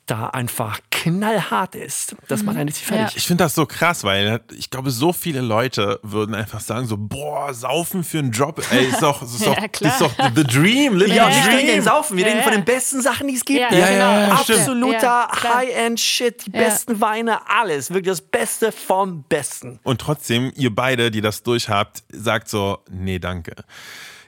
da 0.06 0.28
einfach 0.28 0.80
knallhart 0.92 1.75
ist, 1.75 2.16
dass 2.28 2.44
man 2.44 2.57
eigentlich 2.57 2.81
mhm. 2.84 2.96
fertig 2.96 3.16
ja. 3.16 3.18
Ich 3.18 3.25
finde 3.25 3.44
das 3.44 3.56
so 3.56 3.66
krass, 3.66 4.04
weil 4.04 4.42
ich 4.56 4.69
glaube, 4.69 4.92
so 4.92 5.13
viele 5.13 5.42
Leute 5.42 6.00
würden 6.04 6.36
einfach 6.36 6.60
sagen 6.60 6.88
so, 6.88 6.96
boah, 6.98 7.54
saufen 7.54 8.04
für 8.04 8.19
einen 8.19 8.31
Job, 8.31 8.62
ey, 8.72 8.86
ist 8.86 9.02
doch, 9.02 9.22
ist 9.22 9.42
doch, 9.46 9.57
ja, 9.57 9.90
ist 9.90 10.02
doch 10.02 10.12
the 10.36 10.44
dream, 10.44 10.96
living 10.96 11.16
ja, 11.16 11.30
the 11.31 11.50
dream. 11.50 11.81
saufen, 11.81 12.18
wir 12.18 12.25
reden 12.25 12.44
von 12.44 12.54
den 12.54 12.66
besten 12.66 13.02
Sachen, 13.02 13.28
die 13.28 13.36
es 13.36 13.46
gibt. 13.46 13.60
Ja, 13.60 13.69
genau. 13.69 14.36
Absoluter 14.36 15.28
High-End-Shit, 15.44 16.46
die 16.46 16.51
besten 16.51 17.01
Weine, 17.01 17.50
alles, 17.50 17.90
wirklich 17.90 18.12
das 18.12 18.22
Beste 18.22 18.72
vom 18.72 19.24
Besten. 19.24 19.80
Und 19.84 20.01
trotzdem, 20.01 20.51
ihr 20.56 20.74
beide, 20.74 21.10
die 21.10 21.22
das 21.22 21.42
durchhabt, 21.44 22.04
sagt 22.10 22.50
so, 22.50 22.80
nee, 22.90 23.19
danke. 23.19 23.56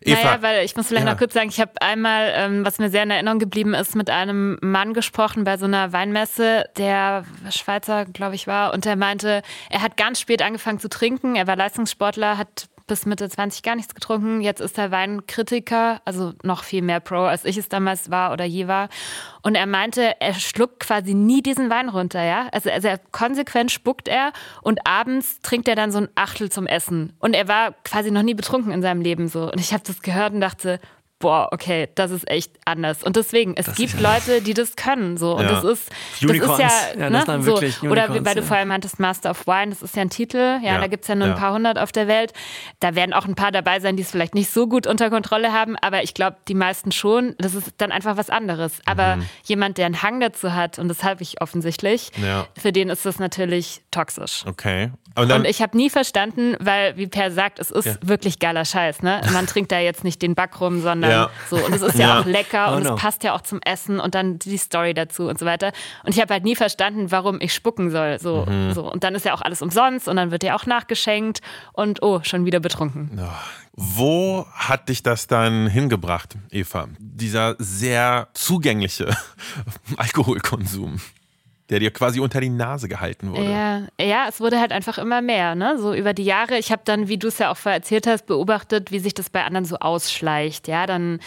Eva. 0.01 0.23
Naja, 0.23 0.41
weil 0.41 0.65
ich 0.65 0.75
muss 0.75 0.88
vielleicht 0.88 1.05
ja. 1.05 1.11
noch 1.11 1.19
kurz 1.19 1.33
sagen, 1.33 1.49
ich 1.49 1.59
habe 1.59 1.71
einmal, 1.81 2.31
ähm, 2.35 2.65
was 2.65 2.79
mir 2.79 2.89
sehr 2.89 3.03
in 3.03 3.11
Erinnerung 3.11 3.39
geblieben 3.39 3.73
ist, 3.73 3.95
mit 3.95 4.09
einem 4.09 4.57
Mann 4.61 4.94
gesprochen 4.94 5.44
bei 5.44 5.57
so 5.57 5.65
einer 5.65 5.94
Weinmesse, 5.94 6.65
der 6.77 7.25
Schweizer, 7.49 8.05
glaube 8.05 8.35
ich, 8.35 8.47
war, 8.47 8.73
und 8.73 8.85
der 8.85 8.95
meinte, 8.95 9.41
er 9.69 9.81
hat 9.81 9.97
ganz 9.97 10.19
spät 10.19 10.41
angefangen 10.41 10.79
zu 10.79 10.89
trinken, 10.89 11.35
er 11.35 11.47
war 11.47 11.55
Leistungssportler, 11.55 12.38
hat 12.38 12.69
bis 12.88 13.06
Mitte 13.06 13.30
20 13.30 13.62
gar 13.63 13.75
nichts 13.75 13.94
getrunken. 13.94 14.42
Jetzt 14.42 14.62
ist 14.62 14.78
er 14.78 14.92
Weinkritiker, 14.92 16.01
also 16.06 16.34
noch 16.44 16.63
viel 16.63 16.81
mehr 16.81 17.00
Pro, 17.00 17.24
als 17.24 17.45
ich 17.45 17.57
es 17.57 17.69
damals 17.69 18.10
war 18.10 18.34
oder 18.34 18.45
je 18.45 18.68
war. 18.68 18.89
Und 19.44 19.56
er 19.56 19.68
meinte, 19.68 20.19
er 20.19 20.34
schluckt 20.34 20.80
quasi 20.80 21.13
nie 21.13 21.42
diesen 21.42 21.69
Wein 21.69 21.89
runter, 21.89 22.24
ja. 22.24 22.48
Also, 22.51 22.69
also 22.69 22.88
er, 22.88 22.98
konsequent 23.12 23.72
spuckt 23.72 24.07
er 24.07 24.31
und 24.62 24.88
abends 24.88 25.39
trinkt 25.42 25.68
er 25.68 25.75
dann 25.75 25.92
so 25.92 26.00
ein 26.00 26.10
Achtel 26.16 26.51
zum 26.51 26.66
Essen. 26.66 27.13
Und 27.19 27.34
er 27.34 27.48
war 27.48 27.74
quasi 27.84 28.12
noch 28.12 28.24
nie 28.24 28.34
betrunken 28.34 28.72
in 28.72 28.81
seinem 28.81 29.01
Leben 29.01 29.28
so. 29.28 29.51
Und 29.51 29.60
ich 29.60 29.74
habe 29.74 29.83
das 29.86 30.01
gehört 30.01 30.33
und 30.33 30.42
dachte, 30.42 30.80
boah, 31.19 31.50
okay, 31.52 31.90
das 31.96 32.12
ist 32.12 32.30
echt 32.30 32.52
anders. 32.66 33.04
Und 33.04 33.16
deswegen, 33.16 33.56
es 33.56 33.66
das 33.66 33.75
gibt 33.75 34.00
Leute, 34.00 34.42
die 34.42 34.54
das 34.54 34.75
können, 34.75 35.18
so. 35.18 35.36
Und 35.36 35.46
ja. 35.46 35.52
das 35.52 35.64
ist, 35.64 35.90
das 36.22 36.31
ist 36.31 36.60
ja, 36.60 36.69
ja 36.98 37.10
ne, 37.10 37.24
das 37.25 37.46
so. 37.46 37.60
Oder 37.90 38.24
weil 38.24 38.36
du 38.36 38.44
vor 38.44 38.58
allem 38.58 38.68
meintest 38.68 39.00
Master 39.00 39.31
of 39.31 39.48
Wine, 39.48 39.69
das 39.69 39.81
ist 39.81 39.96
ja 39.96 40.04
ein 40.04 40.09
Titel, 40.09 40.38
ja, 40.38 40.59
ja. 40.62 40.80
da 40.80 40.88
gibt's 40.88 41.07
ja 41.07 41.16
nur 41.16 41.28
ein 41.28 41.36
paar 41.36 41.54
hundert 41.54 41.80
auf 41.80 41.92
der 41.92 42.07
Welt. 42.07 42.33
Da 42.80 42.95
werden 42.95 43.14
auch 43.14 43.26
ein 43.26 43.36
paar 43.36 43.52
dabei 43.52 43.80
sein, 43.80 43.95
die 43.95 44.04
es 44.04 44.12
vielleicht 44.12 44.36
nicht 44.36 44.52
so 44.52 44.68
gut 44.68 44.86
unter 44.86 45.09
Kontrolle 45.09 45.54
haben, 45.54 45.76
aber 45.78 46.04
ich 46.04 46.14
glaube, 46.14 46.38
die 46.47 46.56
meisten 46.56 46.92
schon. 46.92 47.36
Das 47.40 47.56
ist 47.56 47.74
dann 47.78 47.92
einfach 47.92 48.18
was 48.18 48.30
anderes. 48.30 48.80
Aber 48.86 49.18
mhm. 49.18 49.26
jemand, 49.44 49.78
der 49.78 49.88
einen 49.88 50.04
Hang 50.04 50.19
dazu 50.19 50.54
hat, 50.54 50.78
und 50.78 50.88
das 50.88 51.04
habe 51.04 51.24
ich 51.24 51.42
offensichtlich, 51.42 52.12
für 52.59 52.71
den 52.71 52.90
ist 52.90 53.06
das 53.06 53.19
natürlich 53.19 53.81
toxisch. 53.92 54.44
Okay. 54.45 54.92
Und, 55.16 55.31
und 55.31 55.45
ich 55.45 55.64
habe 55.64 55.76
nie 55.76 55.90
verstanden, 55.90 56.56
weil, 56.59 56.95
wie 56.95 57.07
Per 57.07 57.31
sagt, 57.31 57.57
es 57.57 57.71
ist 57.71 58.07
wirklich 58.07 58.38
geiler 58.38 58.66
Scheiß, 58.66 59.02
ne? 59.02 59.21
Man 59.33 59.47
trinkt 59.47 59.71
da 59.71 59.80
jetzt 59.80 60.04
nicht 60.04 60.21
den 60.21 60.36
Backrum, 60.36 60.80
sondern 60.81 61.06
sondern 61.07 61.21
ja. 61.21 61.30
so. 61.49 61.66
Und 61.66 61.76
es 61.76 61.81
ist 61.81 61.97
ja, 61.97 62.07
ja 62.07 62.19
auch 62.19 62.26
lecker 62.26 62.73
und 62.73 62.85
oh 62.85 62.90
no. 62.90 62.95
es 62.95 63.02
passt 63.02 63.23
ja 63.23 63.33
auch 63.33 63.42
zum 63.42 63.59
Essen 63.61 63.99
und 63.99 64.16
dann 64.16 64.40
die 64.40 64.57
Story 64.57 64.94
dazu 64.94 65.28
und 65.28 65.40
so 65.40 65.45
weiter. 65.45 65.71
Und 66.04 66.14
ich 66.14 66.21
habe 66.21 66.33
halt 66.33 66.44
nie 66.44 66.56
verstanden, 66.56 67.11
warum 67.11 67.40
ich 67.42 67.54
spucken 67.54 67.92
soll. 67.92 68.19
So, 68.19 68.45
mhm. 68.47 68.73
so. 68.73 68.92
Und 68.92 69.04
dann 69.04 69.16
ist 69.16 69.26
ja 69.26 69.33
auch 69.33 69.42
alles 69.42 69.61
umsonst 69.61 70.07
und 70.07 70.16
dann 70.16 70.31
wird 70.31 70.44
ja 70.44 70.56
auch 70.56 70.66
nachgeschenkt 70.66 71.42
und 71.73 72.02
oh, 72.02 72.21
schon 72.23 72.45
wieder 72.45 72.59
betrunken. 72.59 73.19
Oh. 73.19 73.28
Wo 73.80 74.47
hat 74.54 74.90
dich 74.90 75.04
das 75.04 75.28
dann 75.28 75.68
hingebracht, 75.68 76.35
Eva? 76.49 76.87
Dieser 76.97 77.56
sehr 77.59 78.28
zugängliche 78.33 79.16
Alkoholkonsum 79.97 80.99
der 81.69 81.80
dir 81.80 81.92
quasi 81.92 82.19
unter 82.19 82.40
die 82.40 82.50
Nase 82.50 82.88
gehalten 82.88 83.31
wurde. 83.31 83.52
Ja, 83.52 83.88
ja 84.00 84.26
es 84.30 84.40
wurde 84.40 84.59
halt 84.59 84.71
einfach 84.71 84.97
immer 84.97 85.21
mehr, 85.21 85.56
ne? 85.56 85.78
So 85.78 85.94
über 85.94 86.14
die 86.14 86.24
Jahre. 86.24 86.57
Ich 86.57 86.71
habe 86.71 86.81
dann, 86.86 87.07
wie 87.07 87.18
du 87.18 87.28
es 87.28 87.40
ja 87.40 87.52
auch 87.52 87.57
vorher 87.57 87.78
erzählt 87.78 88.07
hast, 88.07 88.26
beobachtet, 88.26 88.92
wie 88.92 89.00
sich 89.00 89.14
das 89.14 89.30
bei 89.30 89.44
anderen 89.44 89.66
so 89.66 89.78
ausschleicht. 89.78 90.68
Ja, 90.68 90.86
dann 90.86 91.19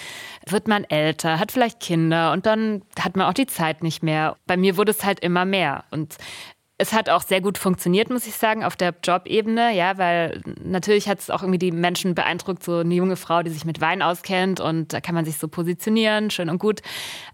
wird 0.47 0.66
man 0.66 0.85
älter, 0.85 1.38
hat 1.38 1.52
vielleicht 1.52 1.80
Kinder 1.80 2.32
und 2.32 2.47
dann 2.47 2.82
hat 2.99 3.16
man 3.16 3.26
auch 3.26 3.35
die 3.35 3.47
Zeit 3.47 3.82
nicht 3.82 4.02
mehr. 4.02 4.37
Bei 4.47 4.56
mir 4.56 4.76
wurde 4.76 4.92
es 4.92 5.04
halt 5.04 5.20
immer 5.20 5.44
mehr. 5.44 5.85
Und 5.90 6.16
es 6.80 6.94
hat 6.94 7.10
auch 7.10 7.20
sehr 7.20 7.42
gut 7.42 7.58
funktioniert, 7.58 8.08
muss 8.08 8.26
ich 8.26 8.34
sagen, 8.34 8.64
auf 8.64 8.75
der 8.75 8.94
Jobebene, 9.04 9.76
ja, 9.76 9.99
weil 9.99 10.40
natürlich 10.64 11.10
hat 11.10 11.18
es 11.18 11.28
auch 11.28 11.42
irgendwie 11.42 11.58
die 11.58 11.72
Menschen 11.72 12.14
beeindruckt, 12.14 12.64
so 12.64 12.78
eine 12.78 12.94
junge 12.94 13.16
Frau, 13.16 13.42
die 13.42 13.50
sich 13.50 13.66
mit 13.66 13.82
Wein 13.82 14.00
auskennt 14.00 14.60
und 14.60 14.94
da 14.94 15.02
kann 15.02 15.14
man 15.14 15.26
sich 15.26 15.37
so 15.37 15.46
positionieren, 15.46 16.30
schön 16.30 16.49
und 16.49 16.58
gut. 16.58 16.80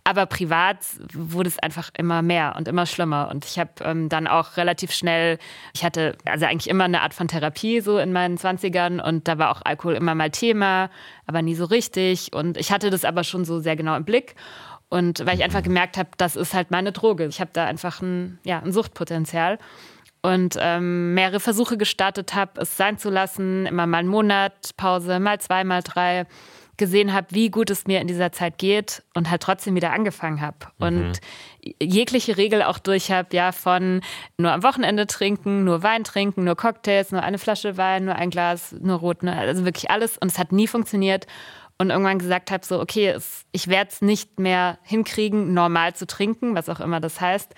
Aber 0.02 0.26
privat 0.26 0.78
wurde 1.12 1.48
es 1.48 1.60
einfach 1.60 1.90
immer 1.96 2.22
mehr 2.22 2.54
und 2.58 2.66
immer 2.66 2.86
schlimmer. 2.86 3.28
Und 3.30 3.44
ich 3.44 3.56
habe 3.60 3.70
ähm, 3.84 4.08
dann 4.08 4.26
auch 4.26 4.56
relativ 4.56 4.90
schnell, 4.90 5.38
ich 5.74 5.84
hatte 5.84 6.18
also 6.24 6.46
eigentlich 6.46 6.68
immer 6.68 6.84
eine 6.84 7.02
Art 7.02 7.14
von 7.14 7.28
Therapie 7.28 7.80
so 7.80 7.98
in 7.98 8.12
meinen 8.12 8.38
20ern 8.38 9.00
und 9.00 9.28
da 9.28 9.38
war 9.38 9.52
auch 9.52 9.62
Alkohol 9.64 9.94
immer 9.94 10.16
mal 10.16 10.30
Thema, 10.30 10.90
aber 11.26 11.40
nie 11.40 11.54
so 11.54 11.66
richtig. 11.66 12.32
Und 12.32 12.56
ich 12.56 12.72
hatte 12.72 12.90
das 12.90 13.04
aber 13.04 13.22
schon 13.22 13.44
so 13.44 13.60
sehr 13.60 13.76
genau 13.76 13.94
im 13.94 14.04
Blick. 14.04 14.34
Und 14.88 15.26
weil 15.26 15.36
ich 15.36 15.44
einfach 15.44 15.62
gemerkt 15.62 15.96
habe, 15.96 16.10
das 16.16 16.36
ist 16.36 16.54
halt 16.54 16.70
meine 16.70 16.92
Droge. 16.92 17.26
Ich 17.26 17.40
habe 17.40 17.50
da 17.52 17.66
einfach 17.66 18.00
ein, 18.02 18.38
ja, 18.44 18.60
ein 18.60 18.72
Suchtpotenzial. 18.72 19.58
Und 20.22 20.56
ähm, 20.60 21.14
mehrere 21.14 21.40
Versuche 21.40 21.76
gestartet 21.76 22.34
habe, 22.34 22.60
es 22.60 22.76
sein 22.76 22.98
zu 22.98 23.10
lassen, 23.10 23.66
immer 23.66 23.86
mal 23.86 23.98
einen 23.98 24.08
Monat 24.08 24.76
Pause, 24.76 25.20
mal 25.20 25.40
zwei, 25.40 25.62
mal 25.62 25.82
drei, 25.82 26.26
gesehen 26.76 27.12
habe, 27.12 27.28
wie 27.30 27.50
gut 27.50 27.70
es 27.70 27.86
mir 27.86 28.00
in 28.00 28.06
dieser 28.06 28.32
Zeit 28.32 28.58
geht 28.58 29.02
und 29.14 29.30
halt 29.30 29.42
trotzdem 29.42 29.74
wieder 29.74 29.92
angefangen 29.92 30.40
habe. 30.40 30.58
Mhm. 30.78 30.86
Und 30.86 31.20
jegliche 31.80 32.36
Regel 32.36 32.62
auch 32.62 32.78
durch 32.78 33.10
habe, 33.10 33.34
ja, 33.34 33.52
von 33.52 34.02
nur 34.36 34.52
am 34.52 34.62
Wochenende 34.62 35.06
trinken, 35.06 35.64
nur 35.64 35.82
Wein 35.82 36.04
trinken, 36.04 36.44
nur 36.44 36.56
Cocktails, 36.56 37.12
nur 37.12 37.22
eine 37.22 37.38
Flasche 37.38 37.76
Wein, 37.76 38.04
nur 38.04 38.16
ein 38.16 38.30
Glas, 38.30 38.74
nur 38.78 38.98
Rot, 38.98 39.22
ne? 39.22 39.36
also 39.36 39.64
wirklich 39.64 39.90
alles. 39.90 40.18
Und 40.18 40.30
es 40.30 40.38
hat 40.38 40.52
nie 40.52 40.66
funktioniert 40.66 41.26
und 41.78 41.90
irgendwann 41.90 42.18
gesagt 42.18 42.50
habe, 42.50 42.64
so, 42.64 42.80
okay, 42.80 43.08
es, 43.08 43.44
ich 43.52 43.68
werde 43.68 43.90
es 43.90 44.02
nicht 44.02 44.40
mehr 44.40 44.78
hinkriegen, 44.82 45.52
normal 45.52 45.94
zu 45.94 46.06
trinken, 46.06 46.54
was 46.54 46.68
auch 46.68 46.80
immer 46.80 47.00
das 47.00 47.20
heißt. 47.20 47.54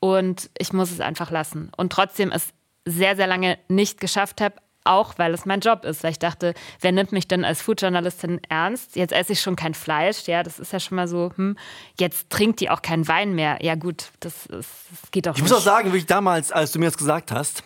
Und 0.00 0.50
ich 0.58 0.72
muss 0.72 0.90
es 0.90 1.00
einfach 1.00 1.30
lassen. 1.30 1.70
Und 1.76 1.92
trotzdem 1.92 2.32
es 2.32 2.48
sehr, 2.84 3.14
sehr 3.14 3.28
lange 3.28 3.58
nicht 3.68 4.00
geschafft 4.00 4.40
habe, 4.40 4.56
auch 4.84 5.14
weil 5.16 5.32
es 5.32 5.44
mein 5.46 5.60
Job 5.60 5.84
ist. 5.84 6.02
Weil 6.02 6.10
ich 6.10 6.18
dachte, 6.18 6.54
wer 6.80 6.90
nimmt 6.90 7.12
mich 7.12 7.28
denn 7.28 7.44
als 7.44 7.62
Foodjournalistin 7.62 8.40
ernst? 8.48 8.96
Jetzt 8.96 9.12
esse 9.12 9.34
ich 9.34 9.40
schon 9.40 9.54
kein 9.54 9.74
Fleisch, 9.74 10.26
ja, 10.26 10.42
das 10.42 10.58
ist 10.58 10.72
ja 10.72 10.80
schon 10.80 10.96
mal 10.96 11.06
so, 11.06 11.30
hm, 11.36 11.56
jetzt 12.00 12.30
trinkt 12.30 12.58
die 12.58 12.68
auch 12.68 12.82
keinen 12.82 13.06
Wein 13.06 13.34
mehr. 13.36 13.58
Ja, 13.62 13.76
gut, 13.76 14.10
das, 14.18 14.46
ist, 14.46 14.70
das 14.90 15.10
geht 15.12 15.28
auch 15.28 15.36
ich 15.36 15.42
nicht. 15.42 15.46
Ich 15.46 15.52
muss 15.52 15.60
auch 15.60 15.64
sagen, 15.64 15.88
wirklich 15.88 16.06
damals, 16.06 16.50
als 16.50 16.72
du 16.72 16.80
mir 16.80 16.86
das 16.86 16.98
gesagt 16.98 17.30
hast, 17.30 17.62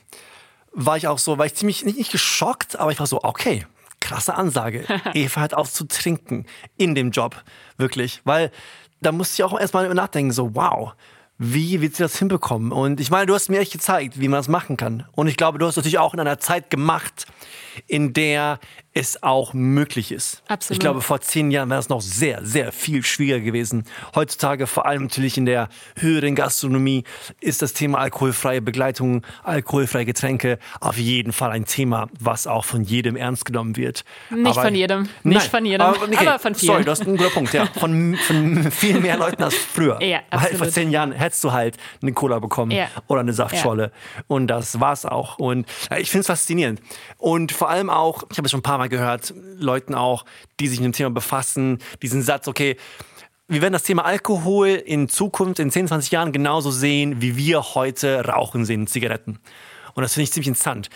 war 0.72 0.98
ich 0.98 1.08
auch 1.08 1.18
so, 1.18 1.38
war 1.38 1.46
ich 1.46 1.54
ziemlich 1.54 1.86
nicht, 1.86 1.96
nicht 1.96 2.12
geschockt, 2.12 2.78
aber 2.78 2.92
ich 2.92 2.98
war 3.00 3.06
so, 3.06 3.20
okay, 3.22 3.66
krasse 4.06 4.34
Ansage. 4.34 4.84
Eva 5.14 5.40
hat 5.40 5.54
auf 5.54 5.72
zu 5.72 5.86
trinken 5.86 6.46
in 6.76 6.94
dem 6.94 7.10
Job. 7.10 7.42
Wirklich. 7.76 8.20
Weil 8.25 8.50
da 9.00 9.12
musste 9.12 9.34
ich 9.34 9.44
auch 9.44 9.58
erstmal 9.58 9.92
nachdenken, 9.92 10.32
so, 10.32 10.54
wow, 10.54 10.94
wie 11.38 11.80
wird 11.80 11.96
sie 11.96 12.02
das 12.02 12.18
hinbekommen? 12.18 12.72
Und 12.72 13.00
ich 13.00 13.10
meine, 13.10 13.26
du 13.26 13.34
hast 13.34 13.48
mir 13.48 13.60
echt 13.60 13.72
gezeigt, 13.72 14.18
wie 14.18 14.28
man 14.28 14.38
das 14.38 14.48
machen 14.48 14.76
kann. 14.76 15.06
Und 15.12 15.28
ich 15.28 15.36
glaube, 15.36 15.58
du 15.58 15.66
hast 15.66 15.76
natürlich 15.76 15.98
auch 15.98 16.14
in 16.14 16.20
einer 16.20 16.38
Zeit 16.38 16.70
gemacht, 16.70 17.26
in 17.87 18.12
der 18.12 18.59
es 18.97 19.23
auch 19.23 19.52
möglich 19.52 20.11
ist. 20.11 20.42
Absolut. 20.49 20.76
Ich 20.76 20.80
glaube, 20.80 21.02
vor 21.02 21.21
zehn 21.21 21.50
Jahren 21.50 21.68
wäre 21.68 21.80
es 21.80 21.90
noch 21.90 22.00
sehr, 22.00 22.42
sehr 22.47 22.73
viel 22.73 23.02
schwieriger 23.02 23.45
gewesen. 23.45 23.85
Heutzutage, 24.14 24.66
vor 24.66 24.87
allem 24.87 25.02
natürlich 25.02 25.37
in 25.37 25.45
der 25.45 25.68
höheren 25.99 26.35
Gastronomie, 26.35 27.04
ist 27.40 27.61
das 27.61 27.75
Thema 27.75 27.99
alkoholfreie 27.99 28.62
Begleitung, 28.62 29.23
alkoholfreie 29.45 30.06
Getränke 30.06 30.59
auf 30.80 30.97
jeden 30.97 31.33
Fall 31.33 31.50
ein 31.50 31.66
Thema, 31.66 32.09
was 32.18 32.47
auch 32.47 32.64
von 32.64 32.85
jedem 32.85 33.16
ernst 33.16 33.45
genommen 33.45 33.76
wird. 33.76 34.02
Nicht 34.30 34.47
aber, 34.47 34.62
von 34.62 34.75
jedem. 34.75 35.02
Nicht 35.25 35.38
nein, 35.40 35.50
von 35.50 35.66
jedem. 35.66 35.80
Aber, 35.83 36.02
okay, 36.02 36.16
aber, 36.26 36.38
von 36.38 36.54
vielen. 36.54 36.73
Sorry, 36.73 36.85
du 36.85 36.90
hast 36.90 37.02
einen 37.02 37.18
guter 37.18 37.30
Punkt. 37.30 37.52
Ja. 37.52 37.66
Von, 37.66 38.16
von 38.16 38.71
viel 38.71 38.99
mehr 39.00 39.18
Leuten 39.18 39.42
als 39.42 39.56
früher. 39.56 40.02
Ja, 40.02 40.21
absolut. 40.30 40.52
Weil 40.52 40.59
vor 40.59 40.68
zehn 40.71 40.90
Jahren 40.90 41.12
hättest 41.12 41.45
du 41.45 41.52
halt 41.52 41.76
eine 42.00 42.14
Cola 42.14 42.38
bekommen 42.38 42.71
ja. 42.71 42.88
oder 43.09 43.21
eine 43.21 43.35
Saftscholle. 43.35 43.92
Ja. 43.92 44.25
Und 44.26 44.47
das 44.47 44.80
war's 44.80 45.04
auch. 45.04 45.38
Und 45.38 45.66
ich 45.99 46.11
finde 46.11 46.21
es 46.21 46.26
faszinierend. 46.28 46.80
Und 47.18 47.52
vor 47.52 47.65
allem 47.70 47.90
auch, 47.90 48.25
ich 48.30 48.38
habe 48.38 48.46
es 48.46 48.50
schon 48.50 48.61
ein 48.61 48.64
paar 48.64 48.78
Mal 48.78 48.88
gehört, 48.88 49.35
Leuten 49.58 49.94
auch, 49.94 50.25
die 50.61 50.68
sich 50.68 50.80
mit 50.80 50.87
dem 50.87 50.92
Thema 50.92 51.11
befassen, 51.11 51.78
diesen 52.02 52.23
Satz, 52.23 52.49
okay, 52.49 52.76
wir 53.49 53.62
werden 53.62 53.73
das 53.73 53.85
Thema 53.85 54.04
Alkohol 54.04 54.68
in 54.68 55.08
Zukunft, 55.08 55.61
in 55.61 55.70
10, 55.70 55.88
20 55.88 56.11
Jahren 56.11 56.32
genauso 56.32 56.70
sehen, 56.70 57.23
wie 57.23 57.37
wir 57.37 57.75
heute 57.75 58.25
Rauchen 58.25 58.64
sehen, 58.64 58.87
Zigaretten. 58.87 59.38
Und 59.94 60.02
das 60.02 60.14
finde 60.14 60.25
ich 60.25 60.32
ziemlich 60.32 60.49
interessant 60.49 60.90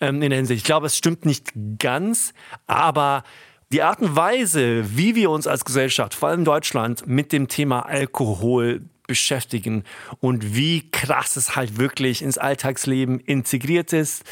ähm, 0.00 0.22
in 0.22 0.30
der 0.30 0.36
Hinsicht. 0.36 0.58
Ich 0.58 0.64
glaube, 0.64 0.86
es 0.86 0.96
stimmt 0.96 1.26
nicht 1.26 1.52
ganz, 1.78 2.32
aber 2.66 3.24
die 3.72 3.82
Art 3.82 4.00
und 4.00 4.14
Weise, 4.14 4.96
wie 4.96 5.16
wir 5.16 5.30
uns 5.30 5.48
als 5.48 5.64
Gesellschaft, 5.64 6.14
vor 6.14 6.28
allem 6.28 6.44
Deutschland, 6.44 7.06
mit 7.06 7.32
dem 7.32 7.48
Thema 7.48 7.80
Alkohol 7.80 8.82
beschäftigen 9.06 9.84
und 10.20 10.54
wie 10.54 10.90
krass 10.90 11.36
es 11.36 11.56
halt 11.56 11.78
wirklich 11.78 12.22
ins 12.22 12.38
Alltagsleben 12.38 13.20
integriert 13.20 13.92
ist. 13.92 14.24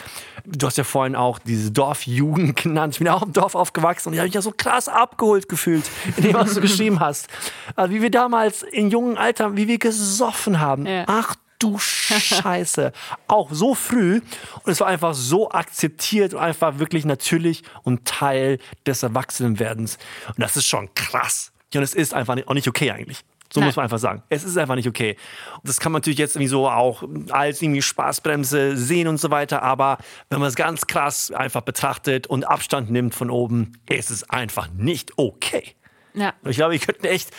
Du 0.45 0.67
hast 0.67 0.77
ja 0.77 0.85
vorhin 0.85 1.17
auch 1.17 1.39
diese 1.39 1.71
Dorfjugend 1.71 2.57
genannt. 2.63 2.95
Ich 2.95 2.99
bin 2.99 3.07
ja 3.07 3.15
auch 3.15 3.23
im 3.23 3.33
Dorf 3.33 3.55
aufgewachsen 3.55 4.09
und 4.09 4.15
ich 4.15 4.21
habe 4.21 4.29
mich 4.29 4.35
ja 4.35 4.43
so 4.43 4.53
krass 4.53 4.89
abgeholt 4.89 5.49
gefühlt, 5.49 5.85
in 6.17 6.25
dem, 6.25 6.35
was 6.35 6.55
du 6.55 6.61
geschrieben 6.63 7.01
hast. 7.01 7.29
Also 7.77 7.95
wie 7.95 8.03
wir 8.03 8.11
damals 8.11 8.63
in 8.63 8.91
jungen 8.91 9.17
Alter, 9.17 9.57
wie 9.57 9.69
wir 9.69 9.79
gesoffen 9.79 10.61
haben. 10.61 10.87
Ja. 10.87 11.05
Ach 11.07 11.35
du 11.59 11.79
Scheiße. 11.79 12.93
Auch 13.27 13.51
so 13.53 13.75
früh. 13.75 14.21
Und 14.63 14.73
es 14.73 14.81
war 14.81 14.89
einfach 14.89 15.15
so 15.15 15.51
akzeptiert 15.51 16.35
und 16.35 16.41
einfach 16.41 16.79
wirklich 16.79 17.05
natürlich 17.05 17.63
und 17.83 18.05
Teil 18.05 18.59
des 18.87 19.03
Erwachsenenwerdens. 19.03 19.99
Und 20.29 20.41
das 20.41 20.57
ist 20.57 20.67
schon 20.67 20.93
krass. 20.95 21.53
Und 21.75 21.83
es 21.83 21.95
ist 21.95 22.15
einfach 22.15 22.37
auch 22.47 22.55
nicht 22.55 22.69
okay 22.69 22.93
eigentlich. 22.93 23.25
So 23.55 23.61
Nein. 23.61 23.69
muss 23.69 23.77
man 23.77 23.85
einfach 23.85 24.01
sagen. 24.01 24.25
Es 24.31 24.43
ist 24.43 24.59
einfach 24.59 24.75
nicht 24.75 24.89
okay. 24.89 25.17
Das 25.63 25.79
kann 25.79 25.93
man 25.93 26.01
natürlich 26.01 26.19
jetzt 26.19 26.35
irgendwie 26.35 26.49
so 26.49 26.69
auch 26.69 27.05
als 27.31 27.63
irgendwie 27.63 27.83
Spaßbremse 27.83 28.77
sehen 28.77 29.07
und 29.07 29.19
so 29.19 29.31
weiter. 29.31 29.63
Aber 29.63 29.99
wenn 30.29 30.41
man 30.41 30.49
es 30.49 30.57
ganz 30.57 30.89
krass 30.89 31.31
einfach 31.31 31.61
betrachtet 31.61 32.27
und 32.27 32.43
Abstand 32.43 32.91
nimmt 32.91 33.15
von 33.15 33.31
oben, 33.31 33.79
ist 33.89 34.11
es 34.11 34.29
einfach 34.29 34.69
nicht 34.73 35.13
okay. 35.19 35.77
Ja. 36.15 36.35
Ich 36.45 36.57
glaube, 36.57 36.73
wir 36.73 36.81
könnten 36.81 37.07
echt 37.07 37.31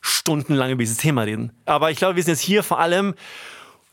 stundenlang 0.00 0.70
über 0.70 0.82
dieses 0.84 0.98
Thema 0.98 1.22
reden. 1.22 1.50
Aber 1.66 1.90
ich 1.90 1.98
glaube, 1.98 2.14
wir 2.14 2.22
sind 2.22 2.34
jetzt 2.34 2.42
hier 2.42 2.62
vor 2.62 2.78
allem, 2.78 3.14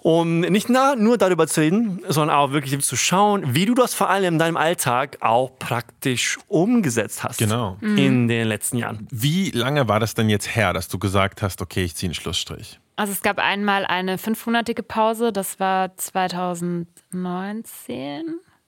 um 0.02 0.40
nicht 0.42 0.68
nur 0.70 1.18
darüber 1.18 1.48
zu 1.48 1.62
reden, 1.62 2.02
sondern 2.08 2.36
auch 2.36 2.52
wirklich 2.52 2.80
zu 2.82 2.96
schauen, 2.96 3.54
wie 3.54 3.66
du 3.68 3.76
das 3.76 3.94
vor 3.94 4.10
allem 4.10 4.34
in 4.34 4.40
deinem 4.40 4.58
Alltag 4.58 5.18
auch 5.22 5.58
praktisch 5.60 6.40
umgesetzt 6.48 7.24
hast. 7.24 7.38
Genau. 7.38 7.78
Mhm. 7.82 7.98
In 7.98 8.28
den 8.28 8.48
letzten 8.48 8.78
Jahren. 8.78 9.08
Wie 9.12 9.52
lange 9.52 9.88
war 9.88 10.00
das 10.00 10.16
denn 10.16 10.30
jetzt 10.30 10.56
her, 10.56 10.74
dass 10.74 10.88
du 10.88 10.98
gesagt 10.98 11.44
hast, 11.44 11.62
okay, 11.62 11.84
ich 11.84 11.96
ziehe 11.96 12.08
einen 12.10 12.16
Schlussstrich? 12.16 12.80
Also 12.96 13.14
es 13.14 13.22
gab 13.22 13.38
einmal 13.38 13.86
eine 13.86 14.18
fünfmonatige 14.18 14.84
Pause, 14.84 15.32
das 15.32 15.60
war 15.60 15.96
2019, 15.98 16.88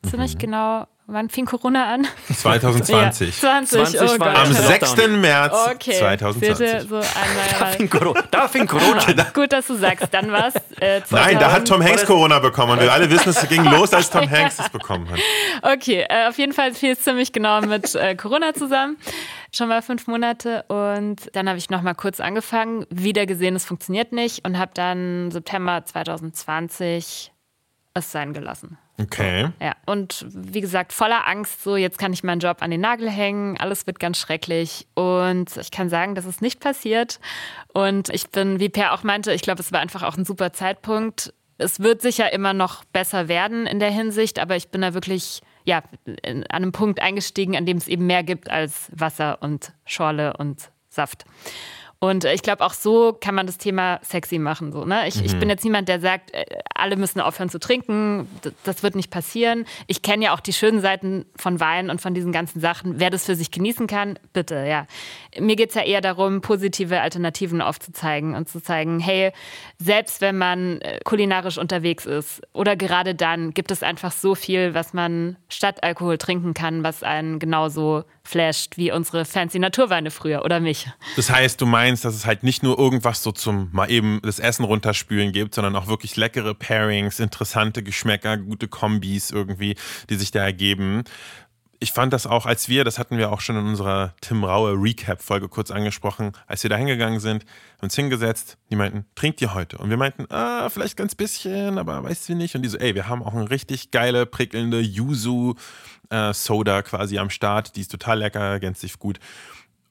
ziemlich 0.03 0.35
mhm. 0.35 0.39
genau 0.39 0.87
Wann 1.05 1.29
fing 1.29 1.45
Corona 1.45 1.93
an? 1.93 2.07
2020. 2.33 3.41
Ja, 3.41 3.62
20, 3.65 4.00
20 4.00 4.22
oh 4.22 4.24
Am 4.24 4.53
6. 4.53 4.95
März 5.10 5.53
okay. 5.74 6.00
2020. 6.00 6.88
So 6.88 7.01
da, 7.01 7.65
fing 7.67 7.89
Corona, 7.89 8.24
da 8.31 8.48
fing 8.48 8.67
Corona 8.67 9.01
an. 9.01 9.25
Gut, 9.33 9.51
dass 9.51 9.67
du 9.67 9.75
sagst, 9.75 10.07
dann 10.13 10.31
war 10.31 10.48
es 10.48 10.55
äh, 10.79 11.01
Nein, 11.10 11.39
da 11.39 11.51
hat 11.51 11.67
Tom 11.67 11.83
Hanks 11.83 12.05
Corona 12.05 12.39
bekommen 12.39 12.74
und 12.74 12.79
wir 12.79 12.93
alle 12.93 13.10
wissen, 13.10 13.29
es 13.29 13.48
ging 13.50 13.65
los, 13.65 13.93
als 13.93 14.10
Tom 14.10 14.29
Hanks 14.29 14.60
es 14.60 14.69
bekommen 14.69 15.10
hat. 15.10 15.19
Okay, 15.62 16.05
äh, 16.07 16.29
auf 16.29 16.38
jeden 16.38 16.53
Fall 16.53 16.74
fiel 16.74 16.93
es 16.93 17.01
ziemlich 17.01 17.33
genau 17.33 17.60
mit 17.60 17.95
äh, 17.95 18.15
Corona 18.15 18.53
zusammen. 18.53 18.98
Schon 19.51 19.67
mal 19.67 19.81
fünf 19.81 20.07
Monate 20.07 20.63
und 20.69 21.29
dann 21.33 21.50
habe 21.50 21.57
ich 21.57 21.69
noch 21.69 21.81
mal 21.81 21.95
kurz 21.95 22.22
angefangen, 22.22 22.86
wieder 22.89 23.25
gesehen, 23.25 23.57
es 23.57 23.65
funktioniert 23.65 24.13
nicht 24.13 24.48
und 24.48 24.57
habe 24.57 24.72
dann 24.74 25.31
September 25.31 25.83
2020 25.83 27.33
es 27.93 28.12
sein 28.12 28.33
gelassen. 28.33 28.77
Okay. 29.00 29.50
Ja, 29.59 29.73
und 29.88 30.25
wie 30.29 30.62
gesagt, 30.62 30.93
voller 30.93 31.27
Angst, 31.27 31.63
so 31.63 31.75
jetzt 31.75 31.97
kann 31.97 32.13
ich 32.13 32.23
meinen 32.23 32.39
Job 32.39 32.57
an 32.62 32.69
den 32.69 32.81
Nagel 32.81 33.09
hängen, 33.09 33.57
alles 33.57 33.88
wird 33.88 34.00
ganz 34.00 34.19
schrecklich. 34.19 34.88
Und 34.93 35.57
ich 35.57 35.71
kann 35.71 35.89
sagen, 35.89 36.13
das 36.13 36.25
ist 36.25 36.41
nicht 36.41 36.59
passiert. 36.59 37.19
Und 37.73 38.09
ich 38.09 38.29
bin, 38.29 38.59
wie 38.59 38.69
Per 38.69 38.93
auch 38.93 39.03
meinte, 39.03 39.33
ich 39.33 39.41
glaube, 39.41 39.62
es 39.62 39.71
war 39.71 39.79
einfach 39.79 40.03
auch 40.03 40.15
ein 40.15 40.25
super 40.25 40.53
Zeitpunkt. 40.53 41.33
Es 41.57 41.79
wird 41.79 42.01
sicher 42.01 42.31
immer 42.33 42.53
noch 42.53 42.83
besser 42.85 43.27
werden 43.27 43.65
in 43.65 43.79
der 43.79 43.91
Hinsicht, 43.91 44.38
aber 44.38 44.55
ich 44.55 44.69
bin 44.69 44.81
da 44.81 44.93
wirklich 44.93 45.41
ja, 45.65 45.81
an 46.25 46.43
einem 46.47 46.71
Punkt 46.71 47.01
eingestiegen, 47.01 47.55
an 47.55 47.65
dem 47.65 47.77
es 47.77 47.88
eben 47.88 48.05
mehr 48.05 48.23
gibt 48.23 48.50
als 48.50 48.91
Wasser 48.91 49.41
und 49.41 49.73
Schorle 49.85 50.35
und 50.38 50.71
Saft. 50.89 51.25
Und 52.03 52.25
ich 52.25 52.41
glaube, 52.41 52.65
auch 52.65 52.74
so 52.74 53.17
kann 53.17 53.33
man 53.33 53.48
das 53.48 53.57
Thema 53.57 54.01
sexy 54.03 54.38
machen. 54.38 54.74
So, 54.74 54.83
ne? 54.83 55.07
ich, 55.07 55.15
mhm. 55.15 55.24
ich 55.24 55.39
bin 55.39 55.48
jetzt 55.48 55.63
niemand, 55.63 55.88
der 55.88 56.01
sagt, 56.01 56.33
äh, 56.33 56.43
alle 56.75 56.98
müssen 56.98 57.22
aufhören 57.22 57.48
zu 57.48 57.62
trinken. 57.62 58.27
Das 58.65 58.83
wird 58.83 58.95
nicht 58.95 59.10
passieren. 59.10 59.63
Ich 59.88 60.01
kenne 60.01 60.25
ja 60.25 60.33
auch 60.33 60.41
die 60.41 60.51
schönen 60.51 60.81
Seiten 60.81 61.25
von 61.38 61.62
Wein 61.62 61.89
und 61.89 62.01
von 62.01 62.13
diesen 62.13 62.33
ganzen 62.33 62.60
Sachen. 62.60 63.00
Wer 63.00 63.10
das 63.10 63.24
für 63.24 63.36
sich 63.36 63.51
genießen 63.51 63.88
kann, 63.88 64.19
bitte, 64.33 64.65
ja. 64.67 64.86
Mir 65.39 65.55
geht 65.55 65.69
es 65.69 65.75
ja 65.75 65.83
eher 65.83 66.01
darum, 66.01 66.41
positive 66.41 67.00
Alternativen 67.00 67.62
aufzuzeigen 67.62 68.36
und 68.36 68.50
zu 68.50 68.62
zeigen, 68.62 69.00
hey, 69.00 69.31
selbst 69.77 70.19
wenn 70.19 70.38
man 70.38 70.81
äh, 70.81 71.00
kulinarisch 71.05 71.57
unterwegs 71.57 72.05
ist 72.05 72.41
oder 72.51 72.75
gerade 72.75 73.15
dann, 73.15 73.53
gibt 73.53 73.72
es 73.72 73.81
einfach 73.81 74.12
so 74.12 74.36
viel, 74.36 74.74
was 74.74 74.91
man 74.91 75.38
statt 75.48 75.81
Alkohol 75.83 76.17
trinken 76.17 76.53
kann, 76.53 76.83
was 76.83 77.01
einen 77.01 77.39
genauso 77.39 78.03
flasht 78.25 78.77
wie 78.77 78.92
unsere 78.92 79.25
fancy 79.25 79.60
Naturweine 79.60 80.10
früher 80.10 80.44
oder 80.46 80.60
mich. 80.60 80.88
Das 81.15 81.30
heißt, 81.30 81.60
du 81.60 81.65
meinst, 81.65 82.06
dass 82.06 82.15
es 82.15 82.25
halt 82.25 82.44
nicht 82.44 82.63
nur 82.63 82.80
irgendwas 82.80 83.22
so 83.22 83.32
zum 83.32 83.70
mal 83.72 83.92
eben 83.92 84.20
das 84.24 84.39
Essen 84.39 84.63
runterspülen 84.63 85.32
gibt, 85.34 85.56
sondern 85.56 85.75
auch 85.75 85.88
wirklich 85.88 86.15
leckere 86.15 86.53
Pairings, 86.53 87.20
interessante 87.20 87.84
Geschmäcker, 87.84 88.38
gute 88.38 88.68
Kombis 88.68 89.32
irgendwie, 89.32 89.75
die 90.10 90.15
sich 90.15 90.32
da 90.32 90.44
ergeben 90.44 91.03
ich 91.84 91.92
fand 91.92 92.13
das 92.13 92.25
auch, 92.25 92.46
als 92.46 92.70
wir, 92.70 92.86
das 92.86 92.98
hatten 92.98 93.18
wir 93.18 93.30
auch 93.34 93.42
schon 93.42 93.58
in 93.58 93.65
unserer 93.65 94.13
Tim 94.22 94.46
Raue 94.46 94.72
Recap-Folge 94.72 95.50
kurz 95.50 95.70
angesprochen, 95.70 96.32
als 96.48 96.63
wir 96.63 96.70
da 96.70 96.77
hingegangen 96.77 97.20
sind, 97.20 97.46
uns 97.82 97.94
hingesetzt, 97.94 98.58
die 98.72 98.77
meinten, 98.77 99.06
trinkt 99.15 99.42
ihr 99.42 99.53
heute? 99.53 99.80
Und 99.80 99.89
wir 99.89 99.98
meinten, 99.98 100.25
ah, 100.30 100.70
vielleicht 100.70 100.96
ganz 100.96 101.13
bisschen, 101.13 101.77
aber 101.77 102.01
weißt 102.01 102.30
du 102.30 102.36
nicht. 102.36 102.56
Und 102.56 102.62
die 102.62 102.70
so, 102.70 102.77
ey, 102.77 102.96
wir 102.96 103.10
haben 103.10 103.22
auch 103.22 103.34
eine 103.34 103.50
richtig 103.50 103.92
geile, 103.92 104.25
prickelnde 104.25 104.80
Yuzu-Soda 104.80 105.60
äh, 106.10 106.33
quasi 106.83 107.17
am 107.17 107.29
Start, 107.29 107.75
die 107.75 107.81
ist 107.81 107.91
total 107.91 108.19
lecker, 108.19 108.39
ergänzt 108.39 108.81
sich 108.81 109.00
gut. 109.00 109.19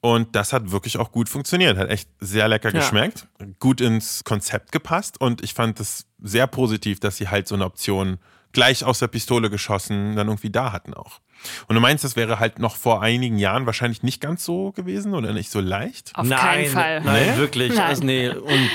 Und 0.01 0.35
das 0.35 0.53
hat 0.53 0.73
wirklich 0.73 0.99
auch 0.99 1.13
gut 1.13 1.29
funktioniert, 1.29 1.79
hat 1.79 1.89
echt 1.89 2.09
sehr 2.19 2.49
lecker 2.49 2.73
geschmeckt, 2.73 3.29
ja. 3.41 3.47
gut 3.61 3.81
ins 3.81 4.25
Konzept 4.25 4.73
gepasst 4.73 5.21
und 5.21 5.45
ich 5.45 5.55
fand 5.55 5.79
es 5.79 6.07
sehr 6.21 6.49
positiv, 6.49 6.99
dass 6.99 7.19
sie 7.19 7.29
halt 7.29 7.47
so 7.47 7.55
eine 7.55 7.65
Option 7.65 8.19
gleich 8.51 8.85
aus 8.85 8.99
der 8.99 9.07
Pistole 9.07 9.49
geschossen 9.49 10.17
dann 10.17 10.27
irgendwie 10.27 10.51
da 10.51 10.73
hatten 10.73 10.93
auch. 10.93 11.21
Und 11.69 11.75
du 11.75 11.81
meinst, 11.81 12.05
das 12.05 12.17
wäre 12.17 12.39
halt 12.39 12.59
noch 12.59 12.77
vor 12.77 13.03
einigen 13.03 13.39
Jahren 13.39 13.67
wahrscheinlich 13.67 14.03
nicht 14.03 14.21
ganz 14.21 14.45
so 14.45 14.73
gewesen 14.73 15.15
oder 15.15 15.33
nicht 15.33 15.51
so 15.51 15.61
leicht? 15.61 16.13
Auf 16.15 16.27
nein, 16.27 16.39
keinen 16.39 16.71
Fall. 16.71 17.01
Nein, 17.01 17.31
nee? 17.33 17.37
wirklich. 17.39 17.75
Nein. 17.75 17.87
Also, 17.87 18.05
nee. 18.05 18.29
Und 18.29 18.71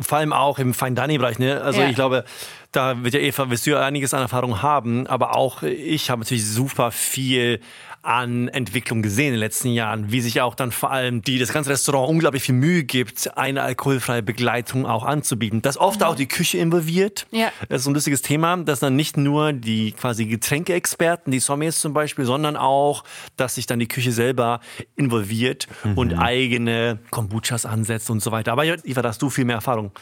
vor 0.00 0.18
allem 0.18 0.32
auch 0.32 0.58
im 0.58 0.74
Fine 0.74 0.94
Dining 0.94 1.18
Bereich. 1.18 1.38
Ne? 1.38 1.60
Also 1.60 1.80
ja. 1.80 1.88
ich 1.88 1.94
glaube, 1.94 2.24
da 2.70 3.02
wird 3.02 3.14
ja 3.14 3.20
Eva, 3.20 3.50
wirst 3.50 3.66
du 3.66 3.72
ja 3.72 3.80
einiges 3.80 4.14
an 4.14 4.22
Erfahrung 4.22 4.62
haben, 4.62 5.06
aber 5.06 5.36
auch 5.36 5.62
ich 5.62 6.10
habe 6.10 6.20
natürlich 6.20 6.46
super 6.46 6.90
viel 6.90 7.60
an 8.02 8.48
Entwicklung 8.48 9.00
gesehen 9.00 9.28
in 9.28 9.32
den 9.34 9.40
letzten 9.40 9.68
Jahren, 9.68 10.10
wie 10.10 10.20
sich 10.20 10.40
auch 10.40 10.56
dann 10.56 10.72
vor 10.72 10.90
allem 10.90 11.22
die 11.22 11.38
das 11.38 11.52
ganze 11.52 11.70
Restaurant 11.70 12.10
unglaublich 12.10 12.42
viel 12.42 12.54
Mühe 12.54 12.82
gibt, 12.82 13.36
eine 13.36 13.62
alkoholfreie 13.62 14.22
Begleitung 14.22 14.86
auch 14.86 15.04
anzubieten. 15.04 15.62
Dass 15.62 15.78
oft 15.78 16.00
mhm. 16.00 16.06
auch 16.06 16.16
die 16.16 16.26
Küche 16.26 16.58
involviert. 16.58 17.26
Ja. 17.30 17.52
Das 17.68 17.82
ist 17.82 17.86
ein 17.86 17.94
lustiges 17.94 18.22
Thema, 18.22 18.56
dass 18.56 18.80
dann 18.80 18.96
nicht 18.96 19.16
nur 19.16 19.52
die 19.52 19.92
quasi 19.92 20.26
Getränkeexperten, 20.26 21.30
die 21.30 21.38
Sommeliers 21.38 21.80
zum 21.80 21.92
Beispiel, 21.92 22.24
sondern 22.24 22.56
auch, 22.56 23.04
dass 23.36 23.54
sich 23.54 23.66
dann 23.66 23.78
die 23.78 23.88
Küche 23.88 24.10
selber 24.10 24.60
involviert 24.96 25.68
mhm. 25.84 25.98
und 25.98 26.14
eigene 26.14 26.98
Kombuchas 27.10 27.64
ansetzt 27.64 28.10
und 28.10 28.20
so 28.20 28.32
weiter. 28.32 28.52
Aber 28.52 28.64
Eva, 28.64 29.02
da 29.02 29.10
hast 29.10 29.22
du 29.22 29.30
viel 29.30 29.44
mehr 29.44 29.56
Erfahrung. 29.56 29.92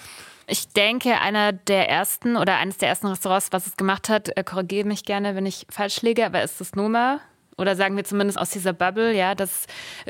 Ich 0.46 0.68
denke, 0.68 1.20
einer 1.20 1.52
der 1.52 1.88
ersten 1.88 2.36
oder 2.36 2.56
eines 2.56 2.78
der 2.78 2.88
ersten 2.88 3.06
Restaurants, 3.06 3.52
was 3.52 3.66
es 3.66 3.76
gemacht 3.76 4.08
hat, 4.08 4.36
äh, 4.36 4.42
korrigiere 4.42 4.88
mich 4.88 5.04
gerne, 5.04 5.36
wenn 5.36 5.46
ich 5.46 5.66
falsch 5.70 6.02
liege, 6.02 6.26
aber 6.26 6.42
ist 6.42 6.60
das 6.60 6.74
Noma 6.74 7.20
oder 7.56 7.76
sagen 7.76 7.96
wir 7.96 8.04
zumindest 8.04 8.38
aus 8.38 8.50
dieser 8.50 8.72
Bubble, 8.72 9.14
ja, 9.14 9.34
das, 9.34 9.66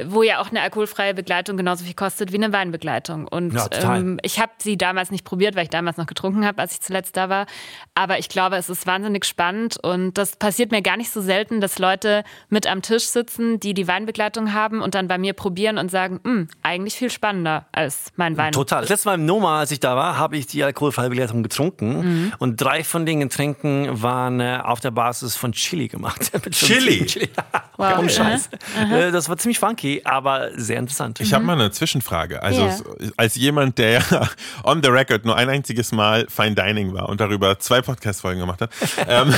wo 0.06 0.22
ja 0.22 0.40
auch 0.40 0.50
eine 0.50 0.62
alkoholfreie 0.62 1.14
Begleitung 1.14 1.56
genauso 1.56 1.84
viel 1.84 1.94
kostet 1.94 2.32
wie 2.32 2.36
eine 2.36 2.52
Weinbegleitung. 2.52 3.26
Und 3.26 3.54
ja, 3.54 3.96
ähm, 3.96 4.18
ich 4.22 4.38
habe 4.38 4.52
sie 4.58 4.78
damals 4.78 5.10
nicht 5.10 5.24
probiert, 5.24 5.56
weil 5.56 5.64
ich 5.64 5.70
damals 5.70 5.96
noch 5.96 6.06
getrunken 6.06 6.46
habe, 6.46 6.62
als 6.62 6.74
ich 6.74 6.80
zuletzt 6.80 7.16
da 7.16 7.28
war. 7.28 7.46
Aber 7.94 8.18
ich 8.18 8.28
glaube, 8.28 8.56
es 8.56 8.70
ist 8.70 8.86
wahnsinnig 8.86 9.24
spannend 9.24 9.76
und 9.82 10.16
das 10.16 10.36
passiert 10.36 10.70
mir 10.70 10.82
gar 10.82 10.96
nicht 10.96 11.10
so 11.10 11.20
selten, 11.20 11.60
dass 11.60 11.78
Leute 11.78 12.24
mit 12.48 12.66
am 12.66 12.82
Tisch 12.82 13.04
sitzen, 13.04 13.58
die 13.58 13.74
die 13.74 13.88
Weinbegleitung 13.88 14.52
haben 14.52 14.80
und 14.80 14.94
dann 14.94 15.08
bei 15.08 15.18
mir 15.18 15.32
probieren 15.32 15.78
und 15.78 15.90
sagen, 15.90 16.20
hm, 16.24 16.48
eigentlich 16.62 16.94
viel 16.94 17.10
spannender 17.10 17.66
als 17.72 18.12
mein 18.16 18.36
Wein. 18.36 18.52
Total. 18.52 18.82
Das 18.82 18.90
letzte 18.90 19.08
Mal 19.08 19.14
im 19.14 19.26
Noma, 19.26 19.60
als 19.60 19.70
ich 19.70 19.80
da 19.80 19.96
war, 19.96 20.16
habe 20.16 20.36
ich 20.36 20.46
die 20.46 20.62
alkoholfreie 20.62 21.08
Begleitung 21.08 21.42
getrunken 21.42 22.00
mhm. 22.00 22.32
und 22.38 22.60
drei 22.60 22.84
von 22.84 23.06
den 23.06 23.20
Getränken 23.20 24.02
waren 24.02 24.40
äh, 24.40 24.60
auf 24.62 24.80
der 24.80 24.92
Basis 24.92 25.36
von 25.36 25.52
Chili 25.52 25.88
gemacht. 25.88 26.30
Chili? 26.50 27.06
Chili. 27.06 27.28
Wow. 27.76 27.98
Ohne 27.98 28.10
Scheiß. 28.10 28.50
Äh, 28.92 29.10
das 29.10 29.28
war 29.28 29.38
ziemlich 29.38 29.58
funky, 29.58 30.02
aber 30.04 30.50
sehr 30.54 30.78
interessant. 30.78 31.18
Ich 31.20 31.32
habe 31.32 31.44
mal 31.44 31.54
eine 31.54 31.70
Zwischenfrage. 31.70 32.42
Also 32.42 32.62
yeah. 32.62 33.10
als 33.16 33.36
jemand, 33.36 33.78
der 33.78 34.02
on 34.64 34.82
the 34.82 34.90
record 34.90 35.24
nur 35.24 35.36
ein 35.36 35.48
einziges 35.48 35.92
Mal 35.92 36.26
Fine 36.28 36.54
Dining 36.54 36.92
war 36.92 37.08
und 37.08 37.20
darüber 37.20 37.58
zwei 37.58 37.80
Podcast-Folgen 37.80 38.40
gemacht 38.40 38.60
hat, 38.60 38.70
ähm, 39.08 39.34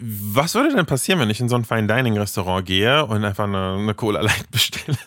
was 0.00 0.54
würde 0.54 0.74
denn 0.74 0.86
passieren, 0.86 1.20
wenn 1.20 1.30
ich 1.30 1.40
in 1.40 1.48
so 1.48 1.54
ein 1.54 1.64
Fine 1.64 1.86
Dining 1.86 2.18
Restaurant 2.18 2.66
gehe 2.66 3.06
und 3.06 3.24
einfach 3.24 3.44
eine, 3.44 3.76
eine 3.78 3.94
Cola 3.94 4.20
Light 4.20 4.50
bestelle? 4.50 4.98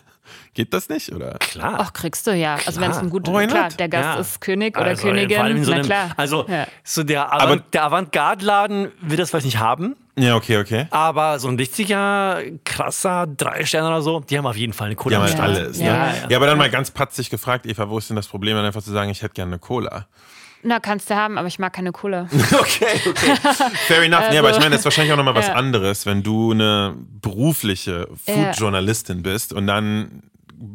Geht 0.54 0.72
das 0.72 0.88
nicht, 0.88 1.12
oder? 1.12 1.34
Klar. 1.38 1.76
Ach, 1.78 1.92
kriegst 1.92 2.26
du 2.26 2.34
ja. 2.34 2.58
Also 2.66 2.80
wenn 2.80 2.90
es 2.90 2.98
ein 2.98 3.10
guter, 3.10 3.46
klar, 3.46 3.68
der 3.70 3.88
Gast 3.88 4.04
ja. 4.04 4.20
ist 4.20 4.40
König 4.40 4.76
oder 4.76 4.86
also, 4.86 5.02
Königin, 5.02 5.64
so 5.64 5.72
na 5.72 5.80
klar. 5.80 6.10
Also 6.16 6.46
ja. 6.48 6.66
so 6.82 7.04
der, 7.04 7.32
Avant, 7.32 7.62
der 7.72 7.84
Avantgarde-Laden 7.84 8.90
wird 9.00 9.20
das 9.20 9.30
vielleicht 9.30 9.46
nicht 9.46 9.58
haben. 9.58 9.96
Ja, 10.16 10.34
okay, 10.34 10.58
okay. 10.58 10.86
Aber 10.90 11.38
so 11.38 11.48
ein 11.48 11.56
richtiger, 11.56 12.42
krasser, 12.64 13.26
drei 13.26 13.64
Sterne 13.64 13.88
oder 13.88 14.02
so, 14.02 14.20
die 14.20 14.36
haben 14.36 14.46
auf 14.46 14.56
jeden 14.56 14.72
Fall 14.72 14.86
eine 14.86 14.96
Cola. 14.96 15.10
Die 15.10 15.22
haben 15.22 15.30
halt 15.30 15.40
alles. 15.40 15.78
Ne? 15.78 15.86
Ja, 15.86 16.06
ja. 16.06 16.14
ja, 16.28 16.36
aber 16.36 16.46
dann 16.46 16.58
mal 16.58 16.70
ganz 16.70 16.90
patzig 16.90 17.30
gefragt, 17.30 17.66
Eva, 17.66 17.88
wo 17.88 17.98
ist 17.98 18.10
denn 18.10 18.16
das 18.16 18.26
Problem, 18.26 18.56
dann 18.56 18.64
einfach 18.64 18.82
zu 18.82 18.90
sagen, 18.90 19.10
ich 19.10 19.22
hätte 19.22 19.34
gerne 19.34 19.52
eine 19.52 19.58
Cola? 19.58 20.06
Na, 20.62 20.80
kannst 20.80 21.08
du 21.08 21.14
haben, 21.14 21.38
aber 21.38 21.46
ich 21.46 21.58
mag 21.58 21.72
keine 21.72 21.92
Cola. 21.92 22.28
okay, 22.52 22.86
okay. 23.08 23.34
Fair 23.86 24.02
enough. 24.02 24.20
Also, 24.20 24.32
nee, 24.32 24.38
aber 24.38 24.50
ich 24.50 24.58
meine, 24.58 24.70
das 24.70 24.80
ist 24.80 24.84
wahrscheinlich 24.86 25.12
auch 25.12 25.16
nochmal 25.16 25.34
was 25.34 25.48
ja. 25.48 25.54
anderes, 25.54 26.04
wenn 26.04 26.22
du 26.22 26.50
eine 26.52 26.96
berufliche 27.20 28.08
Food-Journalistin 28.26 29.22
bist 29.22 29.52
und 29.52 29.66
dann 29.66 30.22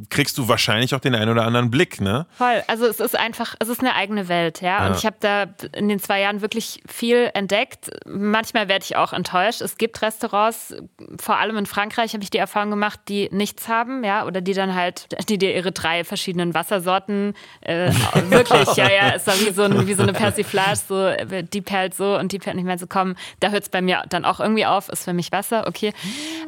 kriegst 0.09 0.37
du 0.37 0.47
wahrscheinlich 0.47 0.95
auch 0.95 0.99
den 0.99 1.15
einen 1.15 1.29
oder 1.29 1.45
anderen 1.45 1.69
Blick, 1.69 1.99
ne? 1.99 2.25
Voll. 2.37 2.63
Also 2.67 2.85
es 2.85 2.99
ist 2.99 3.17
einfach, 3.17 3.55
es 3.59 3.67
ist 3.67 3.81
eine 3.81 3.95
eigene 3.95 4.27
Welt, 4.27 4.61
ja. 4.61 4.79
ja. 4.79 4.87
Und 4.87 4.97
ich 4.97 5.05
habe 5.05 5.17
da 5.19 5.47
in 5.73 5.89
den 5.89 5.99
zwei 5.99 6.21
Jahren 6.21 6.41
wirklich 6.41 6.81
viel 6.87 7.29
entdeckt. 7.33 7.89
Manchmal 8.05 8.69
werde 8.69 8.85
ich 8.85 8.95
auch 8.95 9.13
enttäuscht. 9.13 9.61
Es 9.61 9.77
gibt 9.77 10.01
Restaurants, 10.01 10.75
vor 11.19 11.37
allem 11.37 11.57
in 11.57 11.65
Frankreich 11.65 12.13
habe 12.13 12.23
ich 12.23 12.29
die 12.29 12.37
Erfahrung 12.37 12.69
gemacht, 12.69 12.99
die 13.09 13.29
nichts 13.31 13.67
haben, 13.67 14.03
ja, 14.03 14.25
oder 14.25 14.41
die 14.41 14.53
dann 14.53 14.73
halt, 14.73 15.07
die 15.29 15.37
dir 15.37 15.53
ihre 15.53 15.71
drei 15.71 16.03
verschiedenen 16.03 16.53
Wassersorten 16.53 17.33
äh, 17.61 17.91
wirklich, 18.29 18.75
ja, 18.75 18.89
ja, 18.89 19.09
ist 19.09 19.27
wie 19.45 19.51
so, 19.51 19.63
ein, 19.63 19.85
wie 19.87 19.93
so 19.93 20.03
eine 20.03 20.13
Persiflage, 20.13 20.79
so 20.87 21.11
die 21.41 21.61
perlt 21.61 21.93
so 21.93 22.17
und 22.17 22.31
die 22.31 22.39
perlt 22.39 22.55
nicht 22.55 22.65
mehr 22.65 22.77
so 22.77 22.87
kommen. 22.87 23.15
Da 23.39 23.49
hört 23.49 23.63
es 23.63 23.69
bei 23.69 23.81
mir 23.81 24.03
dann 24.09 24.23
auch 24.25 24.39
irgendwie 24.39 24.65
auf, 24.65 24.89
ist 24.89 25.03
für 25.03 25.13
mich 25.13 25.31
Wasser, 25.31 25.67
okay. 25.67 25.93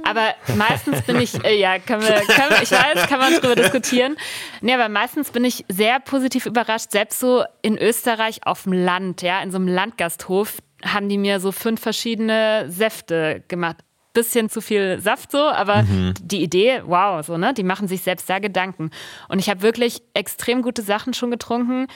Aber 0.03 0.33
meistens 0.55 1.01
bin 1.01 1.19
ich, 1.19 1.43
äh, 1.43 1.59
ja, 1.59 1.79
können 1.79 2.01
wir, 2.01 2.21
können 2.21 2.49
wir, 2.49 2.61
ich 2.61 2.71
weiß, 2.71 3.07
kann 3.07 3.19
man 3.19 3.24
man 3.31 3.41
drüber 3.41 3.55
diskutieren. 3.55 4.15
Nee, 4.61 4.73
aber 4.73 4.89
meistens 4.89 5.31
bin 5.31 5.45
ich 5.45 5.65
sehr 5.67 5.99
positiv 5.99 6.45
überrascht. 6.45 6.91
Selbst 6.91 7.19
so 7.19 7.43
in 7.61 7.77
Österreich 7.77 8.45
auf 8.45 8.63
dem 8.63 8.73
Land, 8.73 9.21
ja, 9.21 9.41
in 9.41 9.51
so 9.51 9.57
einem 9.57 9.67
Landgasthof, 9.67 10.57
haben 10.83 11.09
die 11.09 11.17
mir 11.17 11.39
so 11.39 11.51
fünf 11.51 11.81
verschiedene 11.81 12.65
Säfte 12.69 13.43
gemacht. 13.47 13.77
Bisschen 14.13 14.49
zu 14.49 14.61
viel 14.61 14.99
Saft 15.01 15.31
so, 15.31 15.39
aber 15.39 15.83
mhm. 15.83 16.13
die 16.21 16.41
Idee, 16.41 16.81
wow, 16.85 17.25
so, 17.25 17.37
ne? 17.37 17.53
Die 17.53 17.63
machen 17.63 17.89
sich 17.89 18.01
selbst 18.01 18.29
da 18.29 18.39
Gedanken. 18.39 18.91
Und 19.27 19.39
ich 19.39 19.49
habe 19.49 19.61
wirklich 19.61 20.01
extrem 20.13 20.61
gute 20.61 20.81
Sachen 20.81 21.13
schon 21.13 21.31
getrunken. 21.31 21.87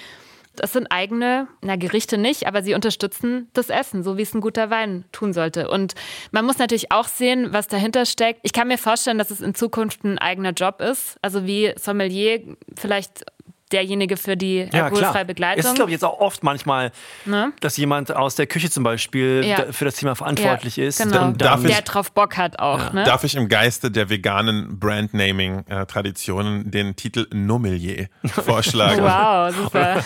Das 0.60 0.74
sind 0.74 0.88
eigene, 0.92 1.48
na 1.62 1.76
Gerichte 1.76 2.18
nicht, 2.18 2.48
aber 2.48 2.62
sie 2.64 2.74
unterstützen 2.74 3.50
das 3.54 3.70
Essen, 3.70 4.04
so 4.04 4.18
wie 4.18 4.24
es 4.24 4.34
ein 4.34 4.42
guter 4.42 4.70
Wein 4.70 5.06
tun 5.12 5.34
sollte. 5.34 5.70
Und 5.70 5.96
man 6.32 6.46
muss 6.46 6.58
natürlich 6.58 6.92
auch 6.92 7.08
sehen, 7.08 7.54
was 7.54 7.68
dahinter 7.68 8.06
steckt. 8.06 8.42
Ich 8.44 8.54
kann 8.54 8.68
mir 8.68 8.78
vorstellen, 8.78 9.18
dass 9.18 9.32
es 9.32 9.42
in 9.42 9.56
Zukunft 9.56 10.04
ein 10.04 10.18
eigener 10.18 10.52
Job 10.52 10.82
ist. 10.82 11.18
Also 11.22 11.46
wie 11.46 11.74
Sommelier 11.78 12.42
vielleicht 12.78 13.26
derjenige 13.72 14.18
für 14.18 14.36
die 14.36 14.68
ja, 14.72 14.86
alkoholfreie 14.86 15.26
Begleitung. 15.26 15.60
Es 15.60 15.66
ist, 15.66 15.76
glaube 15.76 15.92
ich, 15.92 15.94
jetzt 15.94 16.04
auch 16.04 16.20
oft 16.20 16.44
manchmal, 16.44 16.92
ne? 17.26 17.54
dass 17.62 17.78
jemand 17.78 18.16
aus 18.16 18.36
der 18.36 18.48
Küche 18.48 18.70
zum 18.70 18.84
Beispiel 18.84 19.44
ja. 19.46 19.72
für 19.72 19.86
das 19.86 19.96
Thema 19.96 20.16
verantwortlich 20.16 20.78
ja, 20.78 20.86
ist. 20.86 21.02
Genau. 21.02 21.32
Darf 21.32 21.62
der 21.62 21.72
ich, 21.72 21.80
drauf 21.82 22.12
Bock 22.12 22.38
hat 22.38 22.60
auch. 22.60 22.94
Ne? 22.94 23.04
Darf 23.04 23.24
ich 23.24 23.36
im 23.36 23.48
Geiste 23.48 23.92
der 23.92 24.10
veganen 24.10 24.80
Brandnaming-Traditionen 24.80 26.72
den 26.72 26.96
Titel 26.96 27.28
Nomelier 27.34 28.08
vorschlagen? 28.24 29.04
wow, 29.04 29.54
super. 29.56 30.04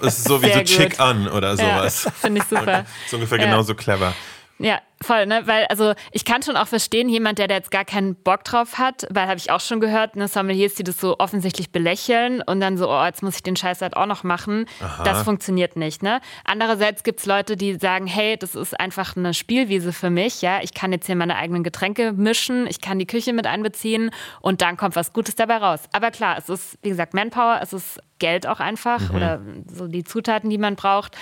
Das 0.00 0.18
ist 0.18 0.28
so 0.28 0.42
wie 0.42 0.46
Sehr 0.46 0.58
so 0.58 0.64
Chick 0.64 1.00
An 1.00 1.28
oder 1.28 1.56
sowas. 1.56 2.10
Finde 2.20 2.40
ich 2.40 2.46
super. 2.46 2.84
Das 2.84 3.06
ist 3.06 3.14
ungefähr 3.14 3.38
genauso 3.38 3.74
clever. 3.74 4.14
Ja, 4.58 4.80
voll, 5.02 5.26
ne? 5.26 5.42
Weil, 5.44 5.66
also 5.66 5.92
ich 6.12 6.24
kann 6.24 6.42
schon 6.42 6.56
auch 6.56 6.66
verstehen, 6.66 7.10
jemand, 7.10 7.38
der 7.38 7.46
da 7.46 7.54
jetzt 7.54 7.70
gar 7.70 7.84
keinen 7.84 8.14
Bock 8.14 8.44
drauf 8.44 8.78
hat, 8.78 9.06
weil 9.10 9.26
habe 9.26 9.36
ich 9.36 9.50
auch 9.50 9.60
schon 9.60 9.80
gehört, 9.80 10.16
ne, 10.16 10.28
Sommeliers, 10.28 10.74
die 10.74 10.84
das 10.84 10.98
so 10.98 11.18
offensichtlich 11.18 11.70
belächeln 11.70 12.40
und 12.40 12.60
dann 12.60 12.78
so, 12.78 12.90
oh, 12.90 13.04
jetzt 13.04 13.22
muss 13.22 13.36
ich 13.36 13.42
den 13.42 13.56
Scheiß 13.56 13.82
halt 13.82 13.96
auch 13.96 14.06
noch 14.06 14.24
machen. 14.24 14.66
Aha. 14.80 15.04
Das 15.04 15.22
funktioniert 15.24 15.76
nicht, 15.76 16.02
ne? 16.02 16.20
Andererseits 16.44 17.02
gibt 17.02 17.20
es 17.20 17.26
Leute, 17.26 17.56
die 17.56 17.74
sagen, 17.74 18.06
hey, 18.06 18.38
das 18.38 18.54
ist 18.54 18.78
einfach 18.80 19.14
eine 19.16 19.34
Spielwiese 19.34 19.92
für 19.92 20.08
mich, 20.08 20.40
ja. 20.40 20.60
Ich 20.62 20.72
kann 20.72 20.90
jetzt 20.90 21.06
hier 21.06 21.16
meine 21.16 21.36
eigenen 21.36 21.62
Getränke 21.62 22.12
mischen, 22.12 22.66
ich 22.66 22.80
kann 22.80 22.98
die 22.98 23.06
Küche 23.06 23.34
mit 23.34 23.46
einbeziehen 23.46 24.10
und 24.40 24.62
dann 24.62 24.78
kommt 24.78 24.96
was 24.96 25.12
Gutes 25.12 25.34
dabei 25.34 25.58
raus. 25.58 25.80
Aber 25.92 26.10
klar, 26.10 26.38
es 26.38 26.48
ist, 26.48 26.78
wie 26.82 26.88
gesagt, 26.88 27.12
Manpower, 27.12 27.60
es 27.62 27.74
ist 27.74 28.00
Geld 28.18 28.46
auch 28.46 28.60
einfach 28.60 29.10
mhm. 29.10 29.16
oder 29.16 29.40
so 29.70 29.86
die 29.86 30.02
Zutaten, 30.02 30.48
die 30.48 30.56
man 30.56 30.76
braucht 30.76 31.14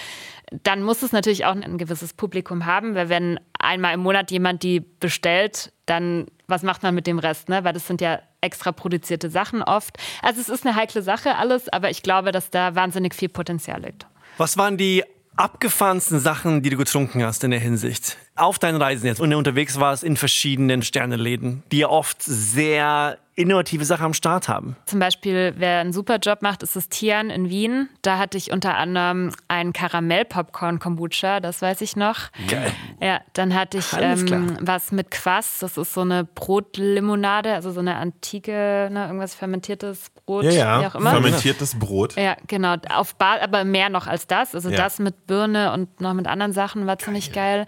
dann 0.62 0.83
muss 0.83 1.02
es 1.02 1.12
natürlich 1.12 1.44
auch 1.44 1.54
ein 1.54 1.78
gewisses 1.78 2.12
Publikum 2.12 2.66
haben, 2.66 2.94
weil 2.94 3.09
wenn 3.09 3.40
einmal 3.59 3.94
im 3.94 4.00
Monat 4.00 4.30
jemand 4.30 4.62
die 4.62 4.80
bestellt, 4.80 5.72
dann 5.87 6.26
was 6.46 6.62
macht 6.62 6.83
man 6.83 6.94
mit 6.94 7.07
dem 7.07 7.18
Rest, 7.18 7.48
ne? 7.48 7.64
Weil 7.64 7.72
das 7.72 7.87
sind 7.87 8.00
ja 8.00 8.20
extra 8.40 8.72
produzierte 8.72 9.30
Sachen 9.30 9.62
oft. 9.62 9.96
Also 10.22 10.40
es 10.40 10.48
ist 10.48 10.66
eine 10.66 10.76
heikle 10.76 11.02
Sache 11.02 11.37
alles, 11.37 11.68
aber 11.70 11.90
ich 11.90 12.02
glaube, 12.02 12.33
dass 12.33 12.50
da 12.50 12.74
wahnsinnig 12.74 13.14
viel 13.14 13.30
Potenzial 13.30 13.83
liegt. 13.83 14.07
Was 14.37 14.59
waren 14.59 14.76
die 14.76 15.02
abgefahrensten 15.37 16.20
Sachen, 16.20 16.62
die 16.62 16.70
du 16.70 16.76
getrunken 16.76 17.24
hast 17.24 17.42
in 17.44 17.50
der 17.50 17.61
Hinsicht? 17.61 18.18
Auf 18.37 18.59
deinen 18.59 18.81
Reisen 18.83 19.07
jetzt 19.07 19.20
und 19.20 19.33
unterwegs 19.33 19.79
warst 19.79 20.03
in 20.03 20.16
verschiedenen 20.16 20.83
Sterneläden, 20.83 21.62
die 21.70 21.79
ja 21.79 21.88
oft 21.88 22.20
sehr 22.23 23.18
innovative 23.37 23.85
Sachen 23.85 24.07
am 24.07 24.14
Start 24.14 24.49
haben. 24.49 24.77
Zum 24.87 25.01
Beispiel, 25.01 25.55
wer 25.57 25.81
einen 25.81 25.92
super 25.92 26.18
Job 26.18 26.40
macht, 26.42 26.62
ist 26.62 26.77
das 26.77 26.88
Tian 26.88 27.31
in 27.31 27.49
Wien. 27.51 27.88
Da 28.03 28.18
hatte 28.18 28.38
ich 28.38 28.53
unter 28.53 28.77
anderem 28.77 29.33
einen 29.49 29.73
Karamell-Popcorn-Kombucha, 29.73 31.40
das 31.40 31.61
weiß 31.61 31.81
ich 31.81 31.97
noch. 31.97 32.31
Geil. 32.49 32.70
Ja, 33.01 33.20
dann 33.33 33.53
hatte 33.55 33.79
ich 33.79 33.87
ähm, 33.99 34.57
was 34.61 34.92
mit 34.92 35.11
Quass, 35.11 35.59
das 35.61 35.77
ist 35.77 35.94
so 35.94 36.03
eine 36.03 36.23
Brotlimonade, 36.25 37.55
also 37.55 37.73
so 37.73 37.81
eine 37.81 37.97
antike, 37.97 38.88
ne, 38.92 39.07
irgendwas 39.07 39.35
fermentiertes 39.35 40.11
Brot, 40.27 40.44
Ja, 40.44 40.51
wie 40.51 40.57
ja. 40.57 40.88
auch 40.88 40.94
immer. 40.94 41.11
Fermentiertes 41.11 41.77
Brot. 41.79 42.14
Ja, 42.16 42.37
genau. 42.47 42.77
Auf 42.88 43.16
ba 43.16 43.37
aber 43.42 43.64
mehr 43.64 43.88
noch 43.90 44.07
als 44.07 44.29
das. 44.29 44.55
Also 44.55 44.70
Ja. 44.70 44.77
das 44.77 45.01
mit 45.01 45.27
Birne 45.27 45.73
und 45.73 46.01
noch 46.01 46.14
mit 46.14 46.29
anderen 46.29 46.53
Sachen 46.53 46.87
war 46.87 46.99
ziemlich 47.01 47.33
geil. 47.33 47.66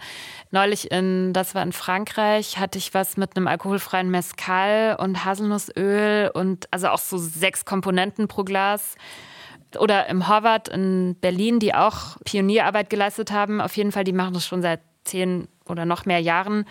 Neulich 0.51 0.91
in, 0.91 1.33
das 1.33 1.55
war 1.55 1.63
in 1.63 1.73
Frankreich, 1.73 2.57
hatte 2.57 2.77
ich 2.77 2.93
was 2.93 3.17
mit 3.17 3.35
einem 3.35 3.47
alkoholfreien 3.47 4.09
Mezcal 4.09 4.95
und 4.99 5.25
Haselnussöl 5.25 6.31
und 6.33 6.67
also 6.71 6.87
auch 6.89 6.99
so 6.99 7.17
sechs 7.17 7.65
Komponenten 7.65 8.27
pro 8.27 8.43
Glas. 8.43 8.95
Oder 9.77 10.07
im 10.07 10.29
Horvath 10.29 10.69
in 10.69 11.17
Berlin, 11.19 11.59
die 11.59 11.75
auch 11.75 12.17
Pionierarbeit 12.23 12.89
geleistet 12.89 13.31
haben. 13.31 13.59
Auf 13.59 13.75
jeden 13.75 13.91
Fall, 13.91 14.05
die 14.05 14.13
machen 14.13 14.33
das 14.33 14.45
schon 14.45 14.61
seit 14.61 14.79
zehn 15.03 15.49
oder 15.65 15.85
noch 15.85 16.05
mehr 16.05 16.19
Jahren 16.19 16.65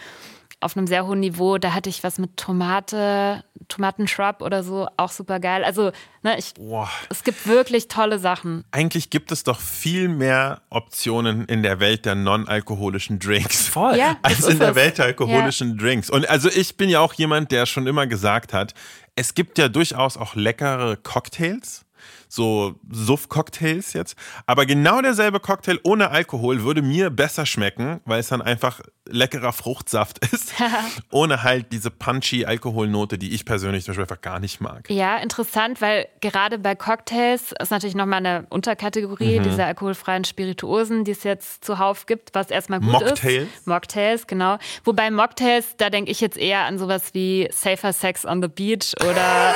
auf 0.61 0.77
einem 0.77 0.87
sehr 0.87 1.07
hohen 1.07 1.21
Niveau. 1.21 1.59
Da 1.59 1.75
hatte 1.75 1.91
ich 1.91 2.03
was 2.03 2.19
mit 2.19 2.37
Tomate, 2.37 3.45
Tomatenshrub 3.69 4.43
oder 4.43 4.63
so, 4.63 4.89
auch 4.97 5.11
super 5.11 5.39
geil. 5.39 5.65
Also, 5.65 5.93
ne, 6.23 6.39
ich, 6.39 6.55
Boah. 6.55 6.91
es 7.11 7.25
gibt 7.25 7.47
wirklich 7.47 7.89
tolle 7.89 8.19
Sachen. 8.19 8.65
Eigentlich 8.71 9.11
gibt 9.11 9.33
es 9.33 9.45
doch 9.45 9.61
viel 9.61 10.09
mehr 10.09 10.63
Optionen 10.71 11.45
in 11.47 11.63
der 11.63 11.81
Welt 11.81 12.07
der 12.07 12.15
non-alkoholischen 12.15 13.19
Drinks. 13.19 13.69
Voll. 13.69 13.97
Ja, 13.97 14.17
als 14.23 14.47
in 14.47 14.59
der 14.59 14.71
es. 14.71 14.77
Welt 14.77 14.99
der 14.99 15.07
alkoholischen 15.07 15.77
Drinks. 15.79 16.11
Und 16.11 16.29
also 16.29 16.49
ich 16.49 16.77
bin 16.77 16.89
ja 16.89 17.01
auch 17.01 17.15
jemand, 17.15 17.53
der 17.53 17.67
schon 17.67 17.87
immer 17.87 18.07
gesagt 18.07 18.53
hat, 18.53 18.75
es 19.15 19.35
gibt 19.35 19.59
ja 19.59 19.69
durchaus 19.69 20.17
auch 20.17 20.35
leckere 20.35 20.97
Cocktails. 20.97 21.86
So 22.29 22.75
Suff-Cocktails 22.91 23.93
jetzt. 23.93 24.17
Aber 24.47 24.67
genau 24.67 25.01
derselbe 25.01 25.41
Cocktail 25.41 25.79
ohne 25.85 26.11
Alkohol 26.11 26.63
würde 26.65 26.83
mir 26.83 27.11
besser 27.11 27.47
schmecken, 27.47 28.01
weil 28.05 28.21
es 28.21 28.29
dann 28.29 28.43
einfach 28.43 28.81
leckerer 29.09 29.53
Fruchtsaft 29.53 30.19
ist. 30.33 30.53
ohne 31.11 31.43
halt 31.45 31.73
diese 31.73 31.91
punchy 31.91 32.45
Alkoholnote, 32.45 33.19
die 33.19 33.33
ich 33.35 33.45
persönlich 33.45 33.85
zum 33.85 33.93
Beispiel 33.93 34.03
einfach 34.05 34.21
gar 34.21 34.41
nicht 34.41 34.61
mag. 34.61 34.91
Ja, 34.91 35.17
interessant, 35.19 35.81
weil 35.81 36.09
gerade 36.21 36.59
bei 36.59 36.75
Cocktails 36.75 37.53
ist 37.61 37.71
natürlich 37.71 37.95
nochmal 37.95 38.19
eine 38.19 38.37
Mhm. 38.37 38.47
Unterkategorie 38.51 39.39
dieser 39.41 39.67
alkoholfreien 39.67 40.25
Spirituosen, 40.25 41.05
die 41.05 41.13
es 41.13 41.23
jetzt 41.23 41.65
zuhauf 41.65 42.07
gibt, 42.07 42.35
was 42.35 42.51
erstmal 42.51 42.81
gut 42.81 42.91
Mocktails? 42.93 43.49
ist. 43.55 43.67
Mocktails, 43.67 44.27
genau. 44.27 44.59
Wobei 44.85 45.11
Mocktails, 45.11 45.77
da 45.77 45.89
denke 45.89 46.11
ich 46.11 46.21
jetzt 46.21 46.37
eher 46.37 46.65
an 46.65 46.79
sowas 46.79 47.15
wie 47.15 47.49
Safer 47.53 47.93
Sex 47.93 48.25
on 48.27 48.43
the 48.43 48.49
Beach 48.49 48.93
oder 49.03 49.15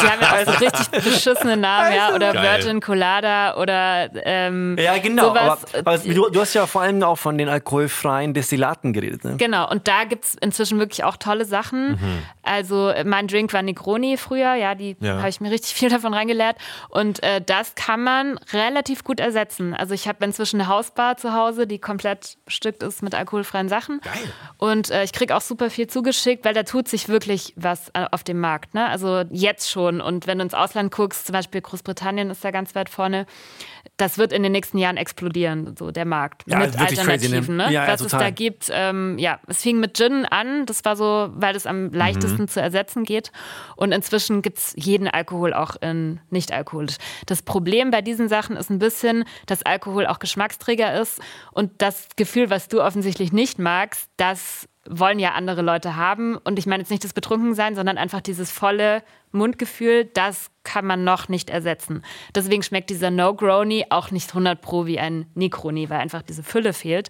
die 0.00 0.06
haben 0.08 0.20
ja 0.20 0.32
auch 0.32 0.44
so 0.58 0.64
richtig 0.64 0.88
beschissene 0.90 1.56
Namen, 1.56 1.92
ja, 1.96 2.14
oder 2.14 2.32
Geil. 2.32 2.42
Virgin 2.62 2.80
Colada 2.80 3.56
oder 3.56 4.10
ähm, 4.24 4.76
Ja, 4.78 4.98
genau. 4.98 5.28
sowas. 5.30 5.64
aber, 5.74 5.92
aber 5.92 5.98
du, 5.98 6.28
du 6.30 6.40
hast 6.40 6.54
ja 6.54 6.66
vor 6.66 6.82
allem 6.82 7.02
auch 7.02 7.16
von 7.18 7.36
den 7.38 7.48
alkoholfreien 7.48 8.34
Destillaten 8.34 8.92
geredet. 8.92 9.24
Ne? 9.24 9.36
Genau, 9.36 9.68
und 9.70 9.88
da 9.88 10.04
gibt 10.04 10.24
es 10.24 10.34
inzwischen 10.34 10.78
wirklich 10.78 11.04
auch 11.04 11.16
tolle 11.16 11.44
Sachen. 11.44 11.92
Mhm. 11.92 12.22
Also 12.42 12.88
äh, 12.90 13.04
mein 13.04 13.26
Drink 13.28 13.52
war 13.52 13.62
Negroni 13.62 14.16
früher, 14.16 14.54
ja, 14.54 14.74
die 14.74 14.96
Ja. 15.00 15.18
habe 15.18 15.28
ich 15.28 15.40
mir 15.40 15.50
richtig 15.50 15.74
viel 15.74 15.88
davon 15.96 16.14
reingelehrt. 16.14 16.56
Und 16.88 17.22
äh, 17.22 17.40
das 17.40 17.74
kann 17.74 18.02
man 18.02 18.38
relativ 18.52 19.04
gut 19.04 19.20
ersetzen. 19.20 19.74
Also 19.74 19.94
ich 19.94 20.08
habe 20.08 20.24
inzwischen 20.24 20.60
eine 20.60 20.68
Hausbar 20.68 21.16
zu 21.16 21.32
Hause, 21.32 21.66
die 21.66 21.78
komplett 21.78 22.36
bestückt 22.44 22.82
ist 22.82 23.02
mit 23.02 23.14
alkoholfreien 23.14 23.68
Sachen. 23.68 24.00
Geil. 24.02 24.12
Und 24.58 24.90
äh, 24.90 25.04
ich 25.04 25.12
kriege 25.12 25.36
auch 25.36 25.40
super 25.40 25.70
viel 25.70 25.86
zugeschickt, 25.86 26.44
weil 26.44 26.54
da 26.54 26.62
tut 26.62 26.88
sich 26.88 27.08
wirklich 27.08 27.52
was 27.56 27.88
äh, 27.94 28.06
auf 28.10 28.24
dem 28.24 28.40
Markt. 28.40 28.74
Ne? 28.74 28.86
Also 28.88 29.22
jetzt 29.30 29.70
schon. 29.70 30.00
Und 30.00 30.26
wenn 30.26 30.38
du 30.38 30.44
ins 30.44 30.54
Ausland 30.54 30.92
guckst, 30.92 31.26
zum 31.26 31.32
Beispiel 31.32 31.60
Großbritannien 31.60 31.85
ist 31.86 32.44
da 32.44 32.50
ganz 32.50 32.74
weit 32.74 32.88
vorne, 32.88 33.26
das 33.96 34.18
wird 34.18 34.32
in 34.32 34.42
den 34.42 34.52
nächsten 34.52 34.78
Jahren 34.78 34.96
explodieren, 34.96 35.74
so 35.78 35.90
der 35.90 36.04
Markt. 36.04 36.42
Ja, 36.46 36.58
mit 36.58 36.78
wirklich 36.78 36.98
crazy, 36.98 37.06
ne? 37.06 37.12
Alternativen, 37.12 37.56
ne? 37.56 37.64
Ja, 37.64 37.70
ja, 37.70 37.88
was 37.92 38.00
es 38.00 38.10
total. 38.10 38.26
da 38.26 38.30
gibt. 38.30 38.70
Ähm, 38.72 39.18
ja, 39.18 39.38
es 39.46 39.62
fing 39.62 39.80
mit 39.80 39.96
Gin 39.96 40.26
an, 40.26 40.66
das 40.66 40.84
war 40.84 40.96
so, 40.96 41.28
weil 41.34 41.56
es 41.56 41.66
am 41.66 41.90
leichtesten 41.92 42.42
Mhm. 42.42 42.48
zu 42.48 42.60
ersetzen 42.60 43.04
geht. 43.04 43.32
Und 43.76 43.92
inzwischen 43.92 44.42
gibt 44.42 44.58
es 44.58 44.72
jeden 44.76 45.08
Alkohol 45.08 45.54
auch 45.54 45.76
in 45.80 46.20
nicht 46.30 46.52
alkoholisch. 46.52 46.96
Das 47.26 47.42
Problem 47.42 47.90
bei 47.90 48.02
diesen 48.02 48.28
Sachen 48.28 48.56
ist 48.56 48.70
ein 48.70 48.78
bisschen, 48.78 49.24
dass 49.46 49.62
Alkohol 49.62 50.06
auch 50.06 50.18
Geschmacksträger 50.18 51.00
ist. 51.00 51.20
Und 51.52 51.70
das 51.78 52.08
Gefühl, 52.16 52.50
was 52.50 52.68
du 52.68 52.82
offensichtlich 52.82 53.32
nicht 53.32 53.58
magst, 53.58 54.10
das 54.16 54.68
wollen 54.88 55.18
ja 55.18 55.32
andere 55.32 55.62
Leute 55.62 55.96
haben. 55.96 56.36
Und 56.36 56.58
ich 56.58 56.66
meine 56.66 56.82
jetzt 56.82 56.90
nicht 56.90 57.04
das 57.04 57.12
Betrunkensein, 57.12 57.74
sondern 57.74 57.98
einfach 57.98 58.20
dieses 58.20 58.50
volle 58.50 59.02
Mundgefühl, 59.32 60.04
das 60.04 60.50
kann 60.64 60.86
man 60.86 61.04
noch 61.04 61.28
nicht 61.28 61.50
ersetzen. 61.50 62.02
Deswegen 62.34 62.62
schmeckt 62.62 62.90
dieser 62.90 63.10
No-Grony 63.10 63.86
auch 63.90 64.10
nicht 64.10 64.30
100 64.30 64.60
pro 64.60 64.86
wie 64.86 64.98
ein 64.98 65.26
Negroni, 65.34 65.90
weil 65.90 65.98
einfach 65.98 66.22
diese 66.22 66.42
Fülle 66.42 66.72
fehlt. 66.72 67.08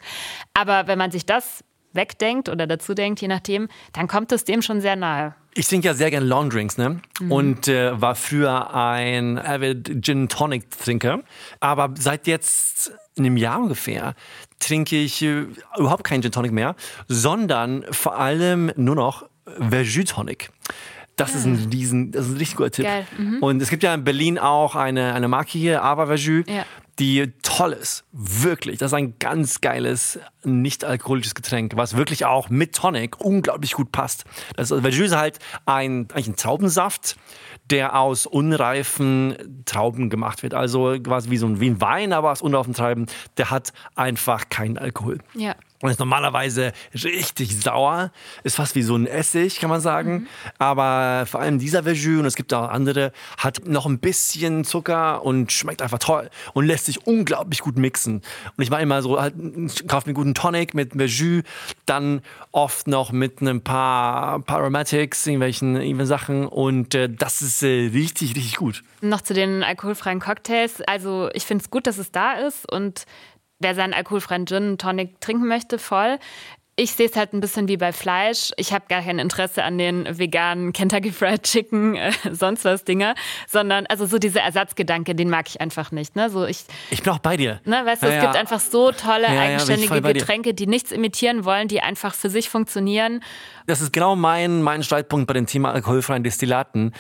Aber 0.55 0.87
wenn 0.87 0.99
man 0.99 1.11
sich 1.11 1.27
das 1.27 1.65
wegdenkt 1.93 2.49
oder 2.49 2.67
dazu 2.67 2.95
denkt, 2.95 3.21
je 3.21 3.29
nachdem, 3.29 3.69
dann 3.93 4.07
kommt 4.07 4.31
es 4.33 4.45
dem 4.45 4.63
schon 4.63 4.81
sehr 4.81 4.97
nahe. 4.97 5.35
Ich 5.55 5.69
trinke 5.69 5.87
ja 5.87 5.95
sehr 5.95 6.11
gerne 6.11 6.27
Long 6.27 6.51
Drinks, 6.51 6.77
ne? 6.77 7.01
Und 7.31 7.67
äh, 7.67 7.99
war 7.99 8.15
früher 8.15 8.75
ein 8.75 9.39
avid 9.39 10.05
Gin 10.05 10.29
Tonic 10.29 10.71
Trinker. 10.71 11.21
Aber 11.61 11.95
seit 11.97 12.27
jetzt 12.27 12.93
einem 13.19 13.39
Jahr 13.39 13.61
ungefähr 13.61 14.15
trinke 14.59 14.97
ich 14.97 15.23
äh, 15.23 15.47
überhaupt 15.79 16.05
keinen 16.05 16.23
Gin 16.23 16.33
Tonic 16.33 16.53
mehr, 16.53 16.75
sondern 17.09 17.85
vor 17.91 18.19
allem 18.19 18.73
nur 18.77 18.95
noch 18.97 19.29
Verjus 19.71 20.07
Tonic. 20.07 20.51
Das 21.17 21.35
ist 21.35 21.47
ein 21.47 21.71
riesen, 21.73 22.13
das 22.13 22.27
ist 22.27 22.33
ein 22.33 22.37
richtig 22.37 22.57
guter 22.57 22.71
Tipp. 22.71 22.85
Geil, 22.85 23.07
Und 23.41 23.63
es 23.63 23.71
gibt 23.71 23.83
ja 23.83 23.95
in 23.95 24.05
Berlin 24.05 24.39
auch 24.39 24.75
eine, 24.75 25.15
eine 25.15 25.29
Marke 25.29 25.57
hier, 25.59 25.83
Ava 25.83 26.05
Verjus, 26.07 26.45
Ja. 26.47 26.67
die 26.99 27.33
toll 27.43 27.73
ist. 27.73 28.05
Wirklich. 28.13 28.79
Das 28.79 28.89
ist 28.91 28.95
ein 28.95 29.15
ganz 29.19 29.63
geiles, 29.63 30.19
nicht 30.45 30.85
alkoholisches 30.85 31.35
Getränk, 31.35 31.73
was 31.75 31.97
wirklich 31.97 32.27
auch 32.27 32.51
mit 32.51 32.75
Tonic 32.75 33.19
unglaublich 33.19 33.73
gut 33.73 33.93
passt. 33.93 34.25
Das 34.57 34.71
ist, 34.71 34.81
Verjus 34.83 35.07
ist 35.07 35.17
halt 35.17 35.39
ein, 35.65 36.07
eigentlich 36.13 36.29
ein 36.29 36.37
Traubensaft, 36.37 37.17
der 37.71 37.99
aus 37.99 38.27
unreifen 38.27 39.63
Trauben 39.65 40.11
gemacht 40.11 40.43
wird. 40.43 40.55
Also 40.55 40.97
quasi 41.03 41.31
wie 41.31 41.37
so 41.37 41.47
ein, 41.47 41.61
wie 41.61 41.71
ein 41.71 41.81
Wein, 41.81 42.13
aber 42.13 42.33
aus 42.33 42.43
unreifen 42.43 42.75
Trauben. 42.75 43.07
Der 43.37 43.51
hat 43.51 43.73
einfach 43.95 44.49
keinen 44.49 44.79
Alkohol. 44.79 45.19
Ja. 45.35 45.55
Und 45.83 45.91
ist 45.91 45.99
normalerweise 45.99 46.73
richtig 46.95 47.61
sauer. 47.61 48.11
Ist 48.45 48.57
fast 48.57 48.75
wie 48.75 48.83
so 48.83 48.97
ein 48.97 49.07
Essig, 49.07 49.61
kann 49.61 49.69
man 49.69 49.81
sagen. 49.81 50.27
Aber 50.59 51.27
vor 51.27 51.41
allem 51.41 51.59
dieser 51.59 51.83
Verjus, 51.83 52.21
und 52.21 52.27
es 52.27 52.37
gibt 52.37 52.55
auch 52.55 52.69
andere, 52.69 53.13
hat 53.39 53.67
noch 53.67 53.87
ein 53.87 53.99
bisschen 53.99 54.65
Zucker 54.65 55.23
und 55.23 55.53
schmeckt 55.53 55.83
einfach 55.83 55.99
toll. 55.99 56.31
Und 56.55 56.67
lässt 56.67 56.87
sich 56.87 57.07
unglaublich 57.07 57.61
gut 57.61 57.77
mixen. 57.77 58.23
Und 58.57 58.63
ich 58.63 58.71
mache 58.71 58.83
immer 58.83 59.03
so, 59.03 59.21
halt, 59.21 59.35
kaufe 59.87 60.09
mir 60.09 60.15
guten 60.15 60.35
Tonic 60.35 60.75
mit 60.75 60.93
Verjus, 60.95 61.43
dann 61.85 62.23
oft 62.53 62.89
noch 62.89 63.13
mit 63.13 63.41
ein 63.43 63.61
paar, 63.61 64.41
paar 64.41 64.61
Aromatics, 64.61 65.27
irgendwelchen, 65.27 65.77
irgendwelchen 65.77 66.07
Sachen. 66.07 66.47
Und 66.47 66.95
äh, 66.95 67.09
das 67.11 67.43
ist 67.43 67.63
äh, 67.63 67.91
richtig, 67.93 68.35
richtig 68.35 68.57
gut. 68.57 68.83
Noch 69.03 69.21
zu 69.21 69.35
den 69.35 69.63
alkoholfreien 69.63 70.21
Cocktails. 70.21 70.81
Also 70.83 71.29
ich 71.35 71.45
finde 71.45 71.65
es 71.65 71.71
gut, 71.71 71.87
dass 71.87 71.99
es 71.99 72.11
da 72.13 72.33
ist 72.35 72.71
und 72.71 73.05
wer 73.59 73.75
seinen 73.75 73.95
alkoholfreien 73.95 74.47
Gin 74.47 74.79
Tonic 74.79 75.21
trinken 75.21 75.47
möchte, 75.49 75.79
voll. 75.79 76.19
Ich 76.79 76.93
sehe 76.93 77.07
es 77.07 77.17
halt 77.17 77.33
ein 77.33 77.41
bisschen 77.41 77.69
wie 77.69 77.79
bei 77.79 77.91
Fleisch. 77.91 78.51
Ich 78.59 78.75
habe 78.75 78.85
gar 78.87 79.01
kein 79.01 79.19
Interesse 79.19 79.65
an 79.65 79.79
den 79.79 80.19
veganen 80.19 80.75
Kentucky 80.75 81.11
Fried 81.11 81.43
Chicken, 81.45 81.95
äh, 81.97 82.13
sonst 82.31 82.67
was 82.67 82.85
Dinger, 82.85 83.15
sondern 83.49 83.87
also 83.87 84.05
so 84.05 84.19
dieser 84.19 84.43
Ersatzgedanke, 84.43 85.15
den 85.15 85.31
mag 85.31 85.49
ich 85.49 85.59
einfach 85.63 85.91
nicht. 85.91 86.17
Ne? 86.17 86.29
So 86.29 86.45
ich, 86.45 86.65
Ich 86.91 87.03
bin 87.03 87.15
auch 87.15 87.19
bei 87.19 87.39
dir. 87.39 87.63
ne, 87.65 87.81
weißt 87.87 88.03
du, 88.03 88.07
Ja, 88.09 88.13
es 88.13 88.17
ja. 88.17 88.23
gibt 88.31 88.37
einfach 88.39 88.61
so 88.61 88.93
tolle, 88.93 89.23
Ja, 89.23 89.41
eigenständige. 89.41 90.03
Getränke, 90.03 90.53
die 90.53 90.67
nichts 90.67 90.93
imitieren 90.93 91.47
wollen, 91.47 91.67
die 91.67 91.81
einfach 91.81 92.15
für 92.15 92.29
sich 92.29 92.51
funktionieren. 92.51 93.23
Das 93.67 93.81
ist 93.81 93.95
genau 93.95 94.15
mein, 94.15 94.61
mein 94.63 94.83
Streitpunkt 94.83 95.27
bei 95.29 95.33
dem 95.33 95.47
Thema 95.47 95.73
alkoholfreien 95.73 96.25
Destillaten. 96.25 96.93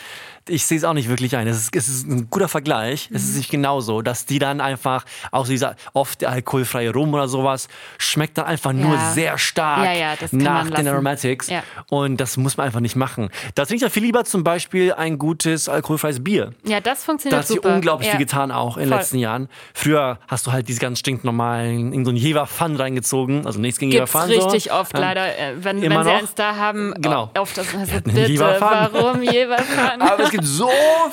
Ich 0.49 0.65
sehe 0.67 0.79
es 0.79 0.85
auch 0.85 0.93
nicht 0.93 1.09
wirklich 1.09 1.37
ein. 1.37 1.47
Es 1.49 1.57
ist, 1.59 1.75
es 1.77 1.89
ist 1.89 2.07
ein 2.07 2.29
guter 2.31 2.49
Vergleich. 2.49 3.11
Es 3.13 3.23
Mhm. 3.25 3.29
ist 3.31 3.37
nicht 3.37 3.51
genauso, 3.51 4.01
dass 4.03 4.27
die 4.27 4.39
dann 4.39 4.61
einfach, 4.61 5.05
auch 5.33 5.47
dieser 5.47 5.75
oft 5.93 6.25
alkoholfreie 6.25 6.93
Rum 6.93 7.13
oder 7.15 7.27
sowas, 7.29 7.69
schmeckt 7.99 8.39
dann 8.39 8.45
einfach 8.47 8.73
nur 8.73 8.95
Ja. 8.95 9.11
sehr 9.13 9.39
stark 9.39 9.85
Ja, 9.85 9.93
ja, 9.93 10.15
das 10.17 10.33
nach 10.33 10.71
den. 10.71 10.87
Aromatics. 10.87 11.49
Und 11.91 12.21
das 12.21 12.37
muss 12.37 12.57
man 12.57 12.67
einfach 12.67 12.81
nicht 12.81 12.95
machen. 12.97 13.31
Da 13.57 13.65
trinke 13.65 13.77
ich 13.77 13.83
ja 13.83 13.91
viel 13.91 14.05
lieber 14.05 14.25
zum 14.25 14.45
Beispiel 14.45 14.93
ein 14.93 15.19
gutes 15.19 15.69
alkoholfreies 15.69 16.23
Bier. 16.23 16.53
Ja, 16.65 16.81
das 16.81 17.01
Da 17.01 17.05
funktioniert 17.07 17.41
hat 17.41 17.47
sich 17.49 17.57
super. 17.57 17.75
unglaublich 17.75 18.07
ja. 18.09 18.17
viel 18.17 18.25
getan 18.27 18.51
auch 18.53 18.77
in 18.77 18.85
den 18.85 18.89
Voll. 18.91 18.99
letzten 18.99 19.19
Jahren. 19.19 19.49
Früher 19.75 20.19
hast 20.29 20.47
du 20.47 20.53
halt 20.53 20.69
diese 20.69 20.79
ganz 20.81 20.99
stinknormalen, 21.01 21.93
in 21.93 22.05
so 22.05 22.11
einen 22.11 22.19
Jever 22.19 22.47
Fun 22.47 22.77
reingezogen. 22.77 23.47
Also 23.47 23.59
nichts 23.61 23.79
gegen 23.81 23.91
Jever 23.91 24.05
Gibt's 24.05 24.13
Fun. 24.21 24.31
richtig 24.31 24.65
so. 24.71 24.77
oft 24.79 24.95
Ähm, 24.95 25.01
leider, 25.01 25.27
äh, 25.39 25.55
wenn, 25.59 25.83
wenn 25.83 25.91
sie 25.91 25.97
noch? 25.99 26.07
eins 26.07 26.35
da 26.35 26.57
haben, 26.57 26.95
Genau. 26.99 27.31
auf 27.37 27.53
das 27.53 27.75
also 27.75 28.01
bitte, 28.05 28.27
Jever-Fun. 28.27 28.69
warum 28.93 29.23
Jeverfan? 29.23 30.03
Gibt 30.37 30.49
so 30.49 30.70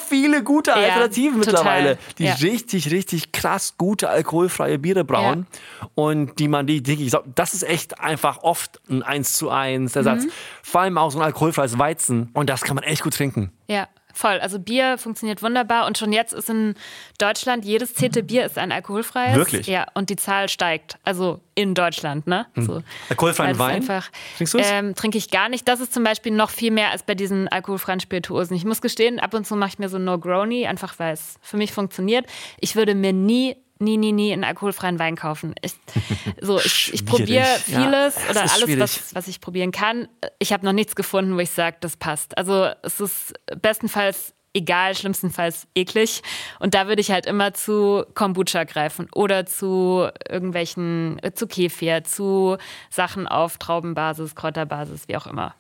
viele 0.08 0.44
gute 0.44 0.74
Alternativen 0.74 1.42
total. 1.42 1.54
mittlerweile, 1.64 1.98
die 2.18 2.26
Ja. 2.26 2.34
richtig, 2.36 2.92
richtig 2.92 3.32
krass 3.32 3.76
gute 3.78 4.10
alkoholfreie 4.10 4.80
Biere 4.80 5.04
brauen 5.04 5.48
und 5.96 6.40
die 6.40 6.48
man, 6.48 6.68
die, 6.68 6.82
die 6.82 6.94
ich 7.06 7.12
sag, 7.12 7.24
das 7.36 7.54
ist 7.54 7.64
echt 7.64 8.00
einfach 8.00 8.44
oft 8.44 8.82
ein 8.90 9.04
1 9.04 9.34
zu 9.34 9.50
1 9.50 9.96
Ersatz. 9.96 10.24
Vor 10.62 10.82
allem 10.82 10.98
auch 10.98 11.12
so 11.12 11.20
ein 11.20 11.26
alkoholfreies 11.26 11.78
Weizen. 11.78 12.30
Und 12.34 12.50
das 12.50 12.62
kann 12.62 12.76
man 12.76 12.84
echt 12.84 13.04
gut 13.04 13.14
trinken. 13.16 13.52
Ja, 13.68 13.88
voll. 14.14 14.40
Also 14.40 14.60
Bier 14.60 14.98
funktioniert 14.98 15.42
wunderbar 15.42 15.88
und 15.88 15.98
schon 15.98 16.14
jetzt 16.14 16.34
ist 16.34 16.50
in 16.50 16.76
Deutschland 17.18 17.66
jedes 17.66 17.94
zehnte 17.94 18.24
Bier 18.24 18.46
ist 18.46 18.58
ein 18.58 18.72
alkoholfreies. 18.72 19.36
Wirklich? 19.36 19.68
Ja, 19.68 19.88
und 19.94 20.10
die 20.10 20.16
Zahl 20.16 20.48
steigt. 20.48 20.98
Also 21.04 21.42
in 21.56 21.74
Deutschland, 21.74 22.28
ne? 22.28 22.48
So. 22.56 22.82
Alkoholfreien 23.10 23.60
Wein? 23.60 23.76
Einfach, 23.76 24.10
Trinkst 24.38 24.54
du's? 24.54 24.62
Ähm, 24.66 24.96
trinke 24.96 25.18
ich 25.18 25.30
gar 25.30 25.50
nicht. 25.50 25.68
Das 25.68 25.80
ist 25.80 25.94
zum 25.94 26.04
Beispiel 26.04 26.32
noch 26.32 26.50
viel 26.50 26.72
mehr 26.72 26.92
als 26.92 27.04
bei 27.04 27.16
diesen 27.16 27.48
alkoholfreien 27.48 28.00
Spirituosen. 28.00 28.56
Ich 28.56 28.66
muss 28.66 28.82
gestehen, 28.82 29.20
ab 29.20 29.34
und 29.34 29.46
zu 29.46 29.56
mache 29.56 29.70
ich 29.70 29.80
mir 29.80 29.90
so 29.90 29.98
No-Grony, 29.98 30.68
einfach 30.68 30.98
weil 31.00 31.14
es 31.14 31.36
für 31.42 31.58
mich 31.58 31.72
funktioniert. 31.72 32.26
Ich 32.60 32.76
würde 32.76 32.96
mir 32.96 33.14
nie 33.14 33.56
nie, 33.84 33.98
nie, 33.98 34.12
nie 34.12 34.34
einen 34.34 34.44
alkoholfreien 34.44 35.00
Wein 35.00 35.16
kaufen. 35.16 35.54
Ich, 35.62 35.74
so, 36.42 36.60
ich, 36.60 36.94
ich 36.94 37.06
probiere. 37.06 37.46
Ja, 37.68 37.82
vieles 37.82 38.18
es 38.18 38.30
oder 38.30 38.42
alles, 38.42 38.62
schwierig. 38.62 38.80
was, 38.80 39.16
was 39.16 39.28
ich 39.28 39.42
probieren 39.42 39.72
kann. 39.72 40.08
Ich 40.40 40.54
habe 40.54 40.66
noch 40.66 40.74
nichts 40.74 40.96
gefunden, 40.96 41.36
wo 41.36 41.40
ich 41.40 41.52
sage, 41.52 41.78
das 41.80 41.98
passt. 41.98 42.38
Also 42.38 42.70
es 42.82 43.00
ist 43.00 43.34
bestenfalls 43.62 44.34
egal, 44.54 44.96
schlimmstenfalls 44.96 45.68
eklig. 45.76 46.22
Und 46.60 46.76
da 46.76 46.88
würde 46.88 47.02
ich 47.02 47.12
halt 47.12 47.26
immer 47.26 47.54
zu 47.54 48.06
Kombucha 48.14 48.64
greifen 48.64 49.08
oder 49.14 49.46
zu 49.46 50.08
irgendwelchen, 50.30 51.20
äh, 51.24 51.34
zu 51.34 51.48
Kefir, 51.48 52.04
zu 52.04 52.58
Sachen 52.90 53.28
auf 53.28 53.58
Traubenbasis, 53.58 54.36
Kräuterbasis, 54.36 55.08
wie 55.08 55.18
auch 55.18 55.28
immer. 55.28 55.56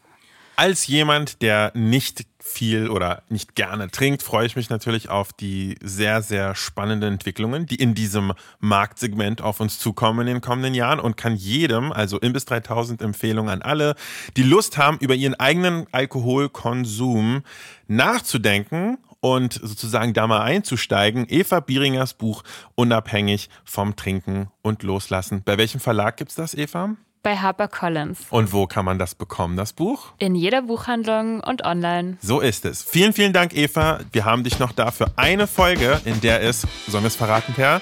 Als 0.56 0.86
jemand, 0.86 1.42
der 1.42 1.72
nicht 1.74 2.26
viel 2.40 2.90
oder 2.90 3.24
nicht 3.28 3.56
gerne 3.56 3.90
trinkt, 3.90 4.22
freue 4.22 4.46
ich 4.46 4.56
mich 4.56 4.70
natürlich 4.70 5.10
auf 5.10 5.34
die 5.34 5.76
sehr, 5.82 6.22
sehr 6.22 6.54
spannenden 6.54 7.14
Entwicklungen, 7.14 7.66
die 7.66 7.76
in 7.76 7.96
diesem 7.96 8.34
Marktsegment 8.60 9.42
auf 9.42 9.60
uns 9.60 9.80
zukommen 9.80 10.28
in 10.28 10.36
den 10.36 10.42
kommenden 10.42 10.76
Jahren 10.76 11.00
und 11.00 11.18
kann 11.18 11.36
jedem, 11.36 11.92
also 11.92 12.20
Imbiss 12.20 12.46
3000 12.46 13.02
Empfehlung 13.02 13.50
an 13.50 13.64
alle, 13.64 13.96
die 14.38 14.44
Lust 14.44 14.78
haben, 14.78 15.00
über 15.00 15.16
ihren 15.16 15.36
eigenen 15.36 15.88
Alkoholkonsum 15.92 17.44
nachzudenken 17.88 19.00
und 19.22 19.54
sozusagen 19.54 20.14
da 20.14 20.28
mal 20.28 20.42
einzusteigen. 20.42 21.26
Eva 21.30 21.62
Bieringers 21.62 22.14
Buch 22.14 22.44
Unabhängig 22.76 23.50
vom 23.64 23.96
Trinken 23.96 24.52
und 24.62 24.84
Loslassen. 24.84 25.42
Bei 25.44 25.58
welchem 25.58 25.80
Verlag 25.80 26.18
gibt's 26.18 26.36
das, 26.36 26.54
Eva? 26.54 26.96
Bei 27.24 27.38
HarperCollins. 27.38 28.20
Und 28.32 28.52
wo 28.52 28.68
kann 28.68 28.84
man 28.84 29.00
das 29.00 29.16
bekommen, 29.16 29.56
das 29.56 29.72
Buch? 29.72 30.12
In 30.20 30.36
jeder 30.36 30.62
Buchhandlung 30.64 31.40
und 31.40 31.64
online. 31.64 32.18
So 32.22 32.42
ist 32.42 32.66
es. 32.66 32.84
Vielen, 32.84 33.14
vielen 33.14 33.32
Dank, 33.32 33.56
Eva. 33.56 34.02
Wir 34.12 34.26
haben 34.26 34.44
dich 34.44 34.60
noch 34.60 34.74
da 34.74 34.92
für 34.92 35.08
eine 35.16 35.48
Folge, 35.48 36.02
in 36.04 36.20
der 36.20 36.44
es, 36.44 36.68
sollen 36.88 37.06
wir 37.06 37.08
es 37.08 37.16
verraten, 37.16 37.54
Per? 37.54 37.82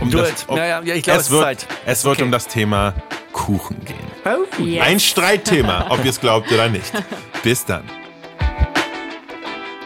Um 0.00 0.10
Do 0.10 0.22
it. 0.22 0.46
Ja, 0.50 0.56
ja, 0.66 0.82
ja, 0.82 0.94
ich 0.94 1.04
glaube, 1.04 1.20
es 1.20 1.26
es 1.26 1.30
wird, 1.32 1.42
Zeit. 1.42 1.66
Es 1.86 2.04
wird 2.04 2.16
Okay. 2.16 2.24
um 2.24 2.30
das 2.30 2.48
Thema 2.48 2.92
Kuchen 3.32 3.82
gehen. 3.82 3.96
Oh. 4.26 4.62
Yes. 4.62 4.84
Ein 4.84 5.00
Streitthema, 5.00 5.86
ob 5.88 6.04
ihr 6.04 6.10
es 6.10 6.20
glaubt 6.20 6.52
oder 6.52 6.68
nicht. 6.68 6.92
Bis 7.42 7.64
dann. 7.64 7.84